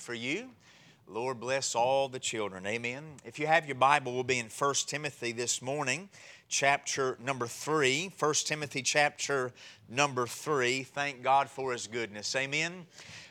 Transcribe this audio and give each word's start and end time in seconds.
for 0.00 0.14
you. 0.14 0.50
Lord 1.06 1.40
bless 1.40 1.74
all 1.74 2.08
the 2.08 2.18
children. 2.18 2.66
Amen. 2.66 3.04
If 3.24 3.38
you 3.38 3.46
have 3.46 3.66
your 3.66 3.74
Bible, 3.74 4.14
we'll 4.14 4.22
be 4.22 4.38
in 4.38 4.46
1 4.46 4.74
Timothy 4.86 5.32
this 5.32 5.60
morning, 5.60 6.08
chapter 6.48 7.18
number 7.24 7.46
3. 7.46 8.12
1 8.18 8.34
Timothy 8.44 8.82
chapter 8.82 9.52
number 9.88 10.26
3. 10.26 10.84
Thank 10.84 11.22
God 11.22 11.50
for 11.50 11.72
his 11.72 11.86
goodness. 11.86 12.34
Amen. 12.36 12.86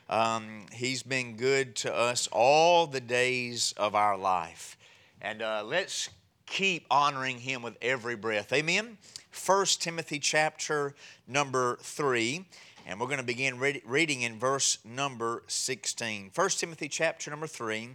Um, 0.10 0.66
he's 0.74 1.04
been 1.04 1.38
good 1.38 1.76
to 1.78 1.96
us 1.96 2.28
all 2.32 2.86
the 2.86 3.00
days 3.00 3.74
of 3.78 3.96
our 3.96 4.18
life. 4.18 4.78
And 5.22 5.42
uh, 5.42 5.64
let's 5.66 6.10
keep 6.46 6.86
honoring 6.92 7.40
him 7.40 7.62
with 7.62 7.78
every 7.82 8.16
breath. 8.16 8.52
Amen. 8.52 8.98
1 9.46 9.66
Timothy 9.80 10.20
chapter 10.20 10.96
number 11.28 11.78
3. 11.82 12.46
And 12.90 13.00
we're 13.00 13.06
going 13.06 13.20
to 13.20 13.24
begin 13.24 13.60
read, 13.60 13.84
reading 13.86 14.24
in 14.24 14.40
verse 14.40 14.80
number 14.84 15.44
16. 15.46 16.32
1 16.34 16.50
Timothy 16.50 16.88
chapter 16.88 17.30
number 17.30 17.46
3 17.46 17.90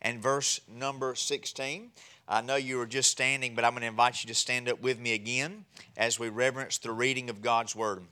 and 0.00 0.22
verse 0.22 0.62
number 0.66 1.14
16. 1.14 1.90
I 2.26 2.40
know 2.40 2.56
you 2.56 2.78
were 2.78 2.86
just 2.86 3.10
standing, 3.10 3.54
but 3.54 3.66
I'm 3.66 3.72
going 3.72 3.82
to 3.82 3.88
invite 3.88 4.24
you 4.24 4.28
to 4.28 4.34
stand 4.34 4.66
up 4.70 4.80
with 4.80 4.98
me 4.98 5.12
again 5.12 5.66
as 5.98 6.18
we 6.18 6.30
reverence 6.30 6.78
the 6.78 6.92
reading 6.92 7.28
of 7.28 7.42
God's 7.42 7.76
Word. 7.76 8.04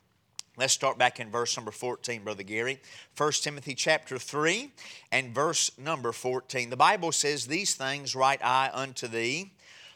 Let's 0.58 0.74
start 0.74 0.98
back 0.98 1.20
in 1.20 1.30
verse 1.30 1.56
number 1.56 1.70
14, 1.70 2.22
Brother 2.22 2.42
Gary. 2.42 2.82
1 3.16 3.32
Timothy 3.40 3.74
chapter 3.74 4.18
3 4.18 4.70
and 5.10 5.34
verse 5.34 5.70
number 5.78 6.12
14. 6.12 6.68
The 6.68 6.76
Bible 6.76 7.12
says, 7.12 7.46
These 7.46 7.76
things 7.76 8.14
write 8.14 8.44
I 8.44 8.68
unto 8.74 9.08
thee, 9.08 9.52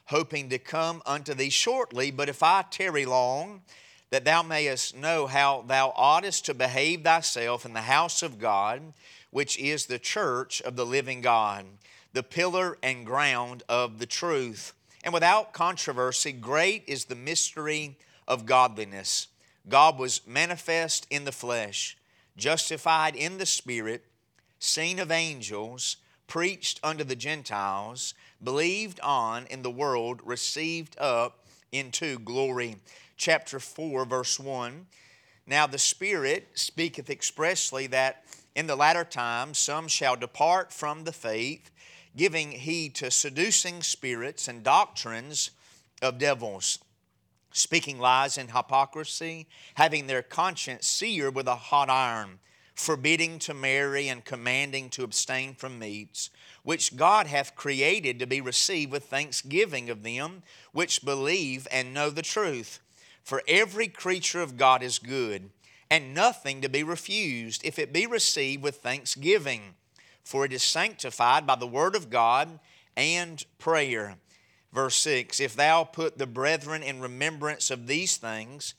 hoping 0.06 0.48
to 0.48 0.58
come 0.58 1.02
unto 1.04 1.34
thee 1.34 1.50
shortly, 1.50 2.10
but 2.10 2.30
if 2.30 2.42
I 2.42 2.64
tarry 2.70 3.04
long, 3.04 3.60
that 4.10 4.24
thou 4.24 4.42
mayest 4.42 4.96
know 4.96 5.26
how 5.26 5.64
thou 5.66 5.92
oughtest 5.96 6.44
to 6.46 6.54
behave 6.54 7.02
thyself 7.02 7.64
in 7.64 7.72
the 7.72 7.82
house 7.82 8.22
of 8.22 8.38
God, 8.38 8.92
which 9.30 9.58
is 9.58 9.86
the 9.86 9.98
church 9.98 10.60
of 10.62 10.76
the 10.76 10.86
living 10.86 11.20
God, 11.20 11.64
the 12.12 12.22
pillar 12.22 12.76
and 12.82 13.06
ground 13.06 13.62
of 13.68 13.98
the 13.98 14.06
truth. 14.06 14.74
And 15.04 15.14
without 15.14 15.52
controversy, 15.52 16.32
great 16.32 16.84
is 16.86 17.04
the 17.04 17.14
mystery 17.14 17.96
of 18.26 18.46
godliness. 18.46 19.28
God 19.68 19.98
was 19.98 20.26
manifest 20.26 21.06
in 21.10 21.24
the 21.24 21.32
flesh, 21.32 21.96
justified 22.36 23.14
in 23.14 23.38
the 23.38 23.46
spirit, 23.46 24.04
seen 24.58 24.98
of 24.98 25.10
angels, 25.10 25.96
preached 26.26 26.80
unto 26.82 27.04
the 27.04 27.16
Gentiles, 27.16 28.14
believed 28.42 29.00
on 29.00 29.46
in 29.46 29.62
the 29.62 29.70
world, 29.70 30.20
received 30.24 30.96
up 30.98 31.46
into 31.72 32.18
glory 32.18 32.76
chapter 33.20 33.60
4, 33.60 34.06
verse 34.06 34.40
1. 34.40 34.86
Now 35.46 35.66
the 35.66 35.78
Spirit 35.78 36.48
speaketh 36.54 37.10
expressly 37.10 37.86
that 37.88 38.24
in 38.56 38.66
the 38.66 38.74
latter 38.74 39.04
times 39.04 39.58
some 39.58 39.88
shall 39.88 40.16
depart 40.16 40.72
from 40.72 41.04
the 41.04 41.12
faith, 41.12 41.70
giving 42.16 42.50
heed 42.50 42.94
to 42.94 43.10
seducing 43.10 43.82
spirits 43.82 44.48
and 44.48 44.62
doctrines 44.62 45.50
of 46.00 46.18
devils, 46.18 46.78
speaking 47.52 47.98
lies 47.98 48.38
and 48.38 48.52
hypocrisy, 48.52 49.46
having 49.74 50.06
their 50.06 50.22
conscience 50.22 50.86
seared 50.86 51.34
with 51.34 51.46
a 51.46 51.56
hot 51.56 51.90
iron, 51.90 52.38
forbidding 52.74 53.38
to 53.40 53.52
marry 53.52 54.08
and 54.08 54.24
commanding 54.24 54.88
to 54.88 55.04
abstain 55.04 55.52
from 55.52 55.78
meats, 55.78 56.30
which 56.62 56.96
God 56.96 57.26
hath 57.26 57.54
created 57.54 58.18
to 58.18 58.26
be 58.26 58.40
received 58.40 58.90
with 58.90 59.04
thanksgiving 59.04 59.90
of 59.90 60.04
them 60.04 60.42
which 60.72 61.04
believe 61.04 61.68
and 61.70 61.92
know 61.92 62.08
the 62.08 62.22
truth. 62.22 62.80
For 63.30 63.44
every 63.46 63.86
creature 63.86 64.42
of 64.42 64.56
God 64.56 64.82
is 64.82 64.98
good, 64.98 65.50
and 65.88 66.12
nothing 66.12 66.60
to 66.62 66.68
be 66.68 66.82
refused 66.82 67.64
if 67.64 67.78
it 67.78 67.92
be 67.92 68.04
received 68.04 68.60
with 68.60 68.78
thanksgiving, 68.78 69.76
for 70.24 70.44
it 70.44 70.52
is 70.52 70.64
sanctified 70.64 71.46
by 71.46 71.54
the 71.54 71.64
word 71.64 71.94
of 71.94 72.10
God 72.10 72.58
and 72.96 73.44
prayer. 73.56 74.16
Verse 74.72 74.96
6 74.96 75.38
If 75.38 75.54
thou 75.54 75.84
put 75.84 76.18
the 76.18 76.26
brethren 76.26 76.82
in 76.82 77.00
remembrance 77.00 77.70
of 77.70 77.86
these 77.86 78.16
things, 78.16 78.74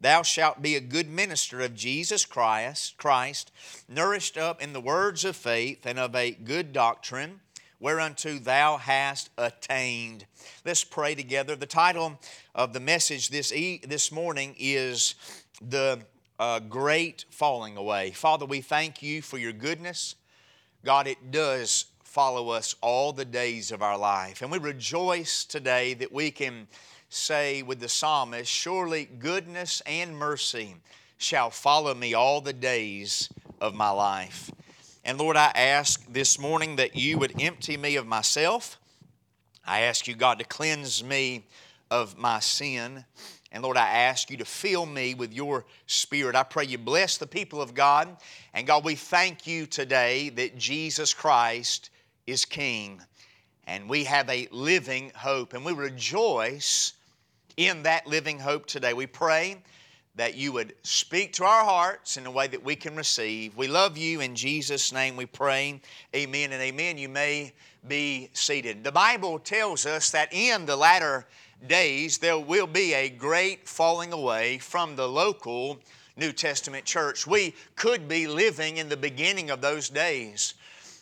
thou 0.00 0.22
shalt 0.24 0.60
be 0.60 0.74
a 0.74 0.80
good 0.80 1.08
minister 1.08 1.60
of 1.60 1.76
Jesus 1.76 2.24
Christ, 2.24 2.96
Christ, 2.96 3.52
nourished 3.88 4.36
up 4.36 4.60
in 4.60 4.72
the 4.72 4.80
words 4.80 5.24
of 5.24 5.36
faith 5.36 5.86
and 5.86 6.00
of 6.00 6.16
a 6.16 6.32
good 6.32 6.72
doctrine 6.72 7.38
whereunto 7.82 8.38
thou 8.38 8.76
hast 8.76 9.28
attained. 9.36 10.24
Let's 10.64 10.84
pray 10.84 11.16
together. 11.16 11.56
The 11.56 11.66
title 11.66 12.20
of 12.54 12.72
the 12.72 12.80
message 12.80 13.30
this, 13.30 13.52
e- 13.52 13.80
this 13.86 14.12
morning 14.12 14.54
is 14.58 15.14
The 15.66 16.00
uh, 16.38 16.60
Great 16.60 17.24
Falling 17.30 17.76
Away. 17.76 18.10
Father, 18.10 18.44
we 18.44 18.60
thank 18.60 19.02
you 19.02 19.22
for 19.22 19.38
your 19.38 19.52
goodness. 19.52 20.16
God, 20.84 21.06
it 21.06 21.30
does 21.30 21.86
follow 22.04 22.50
us 22.50 22.74
all 22.82 23.12
the 23.12 23.24
days 23.24 23.72
of 23.72 23.80
our 23.80 23.96
life. 23.96 24.42
And 24.42 24.50
we 24.50 24.58
rejoice 24.58 25.44
today 25.44 25.94
that 25.94 26.12
we 26.12 26.30
can 26.30 26.68
say 27.08 27.62
with 27.62 27.80
the 27.80 27.88
psalmist, 27.88 28.50
Surely 28.50 29.06
goodness 29.06 29.80
and 29.86 30.16
mercy 30.16 30.76
shall 31.16 31.48
follow 31.48 31.94
me 31.94 32.12
all 32.12 32.40
the 32.42 32.52
days 32.52 33.30
of 33.60 33.74
my 33.74 33.90
life. 33.90 34.50
And 35.04 35.18
Lord, 35.18 35.36
I 35.36 35.52
ask 35.54 36.04
this 36.12 36.38
morning 36.38 36.76
that 36.76 36.96
you 36.96 37.16
would 37.18 37.40
empty 37.40 37.76
me 37.78 37.96
of 37.96 38.06
myself. 38.06 38.78
I 39.64 39.80
ask 39.80 40.06
you, 40.06 40.14
God, 40.14 40.38
to 40.38 40.44
cleanse 40.44 41.02
me 41.02 41.44
of 41.92 42.16
my 42.16 42.40
sin. 42.40 43.04
And 43.52 43.62
Lord, 43.62 43.76
I 43.76 43.86
ask 43.86 44.30
you 44.30 44.38
to 44.38 44.46
fill 44.46 44.86
me 44.86 45.12
with 45.12 45.34
your 45.34 45.66
spirit. 45.86 46.34
I 46.34 46.42
pray 46.42 46.64
you 46.64 46.78
bless 46.78 47.18
the 47.18 47.26
people 47.26 47.60
of 47.60 47.74
God. 47.74 48.16
And 48.54 48.66
God, 48.66 48.82
we 48.82 48.94
thank 48.94 49.46
you 49.46 49.66
today 49.66 50.30
that 50.30 50.56
Jesus 50.56 51.12
Christ 51.12 51.90
is 52.26 52.46
King. 52.46 53.02
And 53.66 53.90
we 53.90 54.04
have 54.04 54.30
a 54.30 54.48
living 54.50 55.12
hope. 55.14 55.52
And 55.52 55.66
we 55.66 55.74
rejoice 55.74 56.94
in 57.58 57.82
that 57.82 58.06
living 58.06 58.38
hope 58.38 58.64
today. 58.64 58.94
We 58.94 59.06
pray 59.06 59.58
that 60.14 60.34
you 60.34 60.52
would 60.52 60.74
speak 60.82 61.34
to 61.34 61.44
our 61.44 61.64
hearts 61.64 62.16
in 62.16 62.24
a 62.24 62.30
way 62.30 62.46
that 62.46 62.64
we 62.64 62.74
can 62.74 62.96
receive. 62.96 63.54
We 63.54 63.68
love 63.68 63.98
you. 63.98 64.20
In 64.22 64.34
Jesus' 64.34 64.94
name 64.94 65.14
we 65.14 65.26
pray. 65.26 65.78
Amen 66.16 66.52
and 66.52 66.62
amen. 66.62 66.96
You 66.96 67.10
may 67.10 67.52
be 67.86 68.30
seated. 68.32 68.82
The 68.82 68.92
Bible 68.92 69.38
tells 69.38 69.84
us 69.84 70.10
that 70.12 70.32
in 70.32 70.64
the 70.64 70.76
latter 70.76 71.26
days 71.68 72.18
there 72.18 72.38
will 72.38 72.66
be 72.66 72.94
a 72.94 73.08
great 73.08 73.68
falling 73.68 74.12
away 74.12 74.58
from 74.58 74.96
the 74.96 75.08
local 75.08 75.78
New 76.16 76.32
Testament 76.32 76.84
church. 76.84 77.26
We 77.26 77.54
could 77.76 78.08
be 78.08 78.26
living 78.26 78.76
in 78.76 78.88
the 78.88 78.96
beginning 78.96 79.50
of 79.50 79.60
those 79.60 79.88
days. 79.88 80.54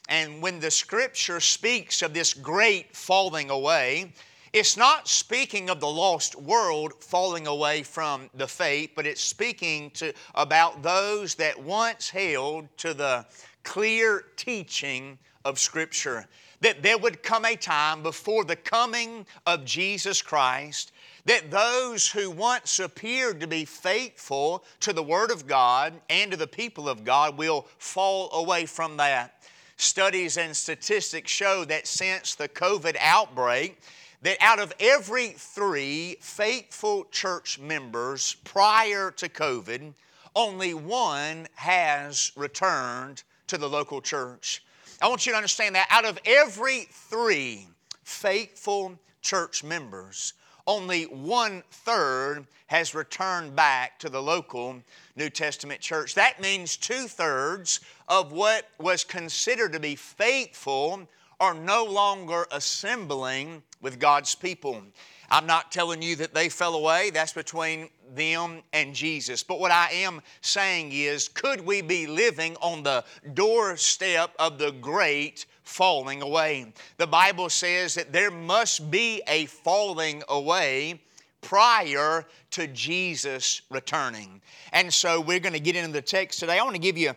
And 0.09 0.43
when 0.43 0.61
the 0.61 0.71
scripture 0.71 1.41
speaks 1.41 2.03
of 2.03 2.15
this 2.15 2.35
great 2.35 2.97
falling 2.97 3.51
away, 3.51 4.13
it's 4.53 4.77
not 4.77 5.07
speaking 5.07 5.71
of 5.71 5.79
the 5.79 5.87
lost 5.87 6.35
world 6.35 6.95
falling 6.99 7.47
away 7.47 7.85
from 7.85 8.29
the 8.35 8.49
faith, 8.49 8.91
but 8.97 9.07
it's 9.07 9.23
speaking 9.23 9.91
to, 9.93 10.13
about 10.35 10.83
those 10.83 11.37
that 11.37 11.63
once 11.63 12.11
held 12.11 12.67
to 12.79 12.93
the 12.93 13.25
clear 13.63 14.25
teaching 14.37 15.19
of 15.45 15.59
Scripture. 15.59 16.27
That 16.61 16.83
there 16.83 16.99
would 16.99 17.23
come 17.23 17.45
a 17.45 17.57
time 17.57 18.03
before 18.03 18.45
the 18.45 18.57
coming 18.57 19.27
of 19.47 19.65
Jesus 19.65 20.21
Christ 20.21 20.93
that 21.25 21.51
those 21.51 22.09
who 22.09 22.31
once 22.31 22.79
appeared 22.79 23.41
to 23.41 23.47
be 23.47 23.65
faithful 23.65 24.65
to 24.81 24.93
the 24.93 25.03
Word 25.03 25.31
of 25.31 25.47
God 25.47 25.93
and 26.09 26.31
to 26.31 26.37
the 26.37 26.47
people 26.47 26.89
of 26.89 27.05
God 27.05 27.37
will 27.37 27.67
fall 27.79 28.33
away 28.33 28.67
from 28.67 28.97
that. 28.97 29.43
Studies 29.77 30.37
and 30.37 30.57
statistics 30.57 31.31
show 31.31 31.65
that 31.65 31.87
since 31.87 32.35
the 32.35 32.49
COVID 32.49 32.97
outbreak, 33.01 33.81
that 34.23 34.37
out 34.41 34.59
of 34.59 34.73
every 34.79 35.29
three 35.29 36.17
faithful 36.21 37.07
church 37.11 37.59
members 37.59 38.37
prior 38.45 39.11
to 39.13 39.29
COVID, 39.29 39.95
only 40.37 40.75
one 40.75 41.47
has 41.55 42.33
returned 42.37 43.23
to 43.47 43.57
the 43.57 43.69
local 43.69 44.01
church. 44.01 44.63
I 45.03 45.09
want 45.09 45.25
you 45.25 45.33
to 45.33 45.37
understand 45.37 45.75
that 45.77 45.89
out 45.91 46.05
of 46.05 46.19
every 46.27 46.87
three 46.91 47.67
faithful 48.03 48.99
church 49.23 49.65
members, 49.65 50.35
only 50.67 51.05
one 51.05 51.63
third 51.71 52.47
has 52.67 52.95
returned 52.95 53.57
back 53.57 53.99
to 54.01 54.11
the 54.11 54.23
local 54.23 54.77
New 55.17 55.31
Testament 55.31 55.81
church. 55.81 56.15
That 56.15 56.41
means 56.41 56.77
two 56.77 57.09
thirds 57.09 57.81
of 58.09 58.33
what 58.33 58.69
was 58.79 59.03
considered 59.03 59.73
to 59.73 59.81
be 59.81 59.97
faithful 59.97 61.09
are 61.41 61.55
no 61.55 61.85
longer 61.85 62.47
assembling 62.53 63.63
with 63.81 63.99
God's 63.99 64.35
people. 64.35 64.83
I'm 65.31 65.47
not 65.47 65.73
telling 65.73 66.03
you 66.03 66.17
that 66.17 66.35
they 66.35 66.51
fell 66.51 66.75
away, 66.75 67.09
that's 67.09 67.33
between 67.33 67.89
them 68.15 68.63
and 68.73 68.95
Jesus. 68.95 69.43
But 69.43 69.61
what 69.61 69.71
I 69.71 69.91
am 69.91 70.21
saying 70.41 70.91
is, 70.93 71.29
could 71.29 71.65
we 71.65 71.83
be 71.83 72.07
living 72.07 72.57
on 72.61 72.83
the 72.83 73.05
doorstep 73.35 74.35
of 74.39 74.59
the 74.59 74.73
great 74.73 75.47
falling 75.63 76.23
away? 76.23 76.73
The 76.97 77.07
Bible 77.07 77.49
says 77.49 77.95
that 77.95 78.13
there 78.13 78.31
must 78.31 78.91
be 78.91 79.23
a 79.27 79.47
falling 79.47 80.23
away 80.29 81.01
prior 81.41 82.27
to 82.51 82.67
Jesus 82.67 83.63
returning. 83.71 84.41
And 84.73 84.93
so 84.93 85.21
we're 85.21 85.41
going 85.41 85.55
to 85.55 85.61
get 85.61 85.77
into 85.77 85.93
the 85.93 86.03
text 86.03 86.41
today. 86.41 86.59
I 86.59 86.63
want 86.63 86.77
to 86.77 86.83
give 86.83 86.99
you 86.99 87.15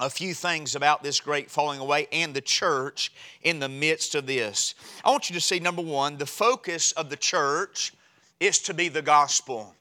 a 0.00 0.10
few 0.10 0.34
things 0.34 0.74
about 0.74 1.02
this 1.02 1.20
great 1.20 1.50
falling 1.50 1.78
away 1.80 2.08
and 2.12 2.34
the 2.34 2.40
church 2.40 3.12
in 3.42 3.60
the 3.60 3.68
midst 3.68 4.14
of 4.14 4.26
this. 4.26 4.74
I 5.04 5.10
want 5.10 5.30
you 5.30 5.34
to 5.34 5.40
see 5.40 5.60
number 5.60 5.82
one, 5.82 6.16
the 6.16 6.26
focus 6.26 6.92
of 6.92 7.10
the 7.10 7.16
church 7.16 7.92
is 8.40 8.58
to 8.60 8.74
be 8.74 8.88
the 8.88 9.02
gospel. 9.02 9.74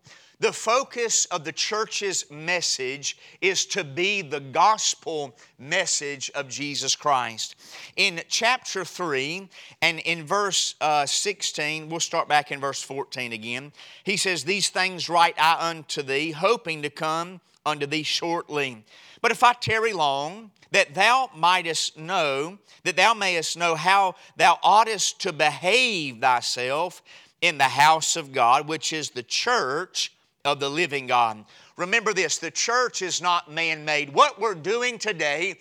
The 0.44 0.51
focus 0.51 1.24
of 1.28 1.45
the 1.45 1.54
church's 1.54 2.30
message 2.30 3.18
is 3.40 3.66
to 3.68 3.86
be 3.86 4.22
the 4.22 4.42
gospel 4.42 5.38
message 5.57 6.30
of 6.36 6.50
Jesus 6.50 6.98
Christ. 6.98 7.56
In 7.95 8.22
chapter 8.28 8.84
3 8.84 9.48
and 9.81 10.00
in 10.00 10.25
verse 10.25 10.75
uh, 10.81 11.06
16, 11.06 11.88
we'll 11.88 12.01
start 12.01 12.28
back 12.28 12.51
in 12.51 12.60
verse 12.60 12.84
14 12.84 13.31
again. 13.31 13.72
He 14.04 14.18
says, 14.18 14.44
These 14.44 14.68
things 14.68 15.07
write 15.07 15.36
I 15.38 15.69
unto 15.69 16.01
thee, 16.01 16.31
hoping 16.31 16.81
to 16.81 16.89
come 16.89 17.39
unto 17.66 17.86
thee 17.86 18.04
shortly. 18.04 18.84
But 19.22 19.31
if 19.31 19.44
I 19.44 19.54
tarry 19.54 19.94
long, 19.94 20.51
that 20.72 20.94
thou 20.94 21.30
mightest 21.34 21.98
know, 21.98 22.57
that 22.84 22.98
thou 22.98 23.13
mayest 23.13 23.56
know 23.56 23.75
how 23.75 24.16
thou 24.36 24.60
oughtest 24.62 25.22
to 25.22 25.31
behave 25.31 26.19
thyself 26.19 27.01
in 27.39 27.57
the 27.57 27.63
house 27.63 28.18
of 28.18 28.34
God, 28.34 28.68
which 28.68 28.92
is 28.92 29.12
the 29.12 29.24
church 29.24 30.12
of 30.45 30.60
the 30.60 30.69
living 30.69 31.07
God. 31.07 31.45
Remember 31.78 32.13
this 32.13 32.38
the 32.38 32.51
church 32.51 33.01
is 33.01 33.22
not 33.22 33.50
man 33.50 33.86
made. 33.86 34.13
What 34.13 34.40
we're 34.40 34.56
doing 34.56 34.98
today 34.98 35.56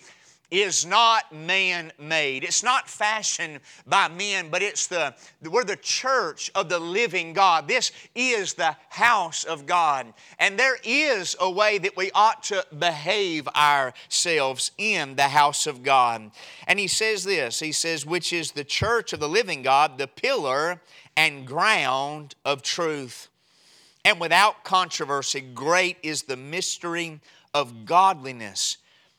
is 0.51 0.85
not 0.85 1.33
man 1.33 1.91
made. 1.97 2.43
It's 2.43 2.61
not 2.61 2.87
fashioned 2.87 3.59
by 3.87 4.07
men, 4.09 4.49
but 4.51 4.61
it's 4.61 4.85
the 4.85 5.15
we're 5.41 5.63
the 5.63 5.77
church 5.77 6.51
of 6.53 6.69
the 6.69 6.79
living 6.79 7.33
God. 7.33 7.67
This 7.67 7.91
is 8.13 8.53
the 8.53 8.75
house 8.89 9.45
of 9.45 9.65
God. 9.65 10.13
And 10.37 10.59
there 10.59 10.77
is 10.83 11.35
a 11.39 11.49
way 11.49 11.79
that 11.79 11.97
we 11.97 12.11
ought 12.11 12.43
to 12.43 12.65
behave 12.77 13.47
ourselves 13.47 14.71
in 14.77 15.15
the 15.15 15.29
house 15.29 15.65
of 15.65 15.81
God. 15.81 16.29
And 16.67 16.77
he 16.77 16.87
says 16.87 17.23
this, 17.23 17.59
he 17.59 17.71
says 17.71 18.05
which 18.05 18.31
is 18.31 18.51
the 18.51 18.63
church 18.63 19.13
of 19.13 19.19
the 19.19 19.29
living 19.29 19.63
God, 19.63 19.97
the 19.97 20.07
pillar 20.07 20.81
and 21.15 21.47
ground 21.47 22.35
of 22.45 22.61
truth. 22.61 23.29
And 24.05 24.19
without 24.19 24.63
controversy, 24.63 25.41
great 25.41 25.97
is 26.03 26.23
the 26.23 26.37
mystery 26.37 27.21
of 27.53 27.85
godliness. 27.85 28.77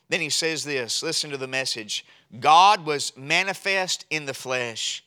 Then 0.09 0.21
he 0.21 0.31
says 0.31 0.65
this 0.65 1.03
listen 1.03 1.31
to 1.31 1.37
the 1.37 1.49
message 1.49 2.05
God 2.41 2.85
was 2.85 3.17
manifest 3.17 4.05
in 4.11 4.27
the 4.27 4.35
flesh, 4.35 5.05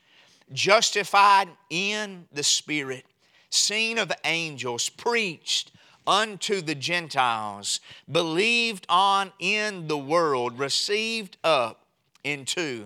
justified 0.51 1.49
in 1.69 2.25
the 2.31 2.43
spirit, 2.43 3.05
seen 3.49 3.97
of 3.97 4.11
angels, 4.23 4.89
preached 4.89 5.71
unto 6.07 6.61
the 6.61 6.75
Gentiles, 6.75 7.81
believed 8.09 8.85
on 8.89 9.31
in 9.39 9.87
the 9.87 9.97
world, 9.97 10.57
received 10.57 11.37
up 11.43 11.85
into 12.23 12.85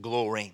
glory. 0.00 0.52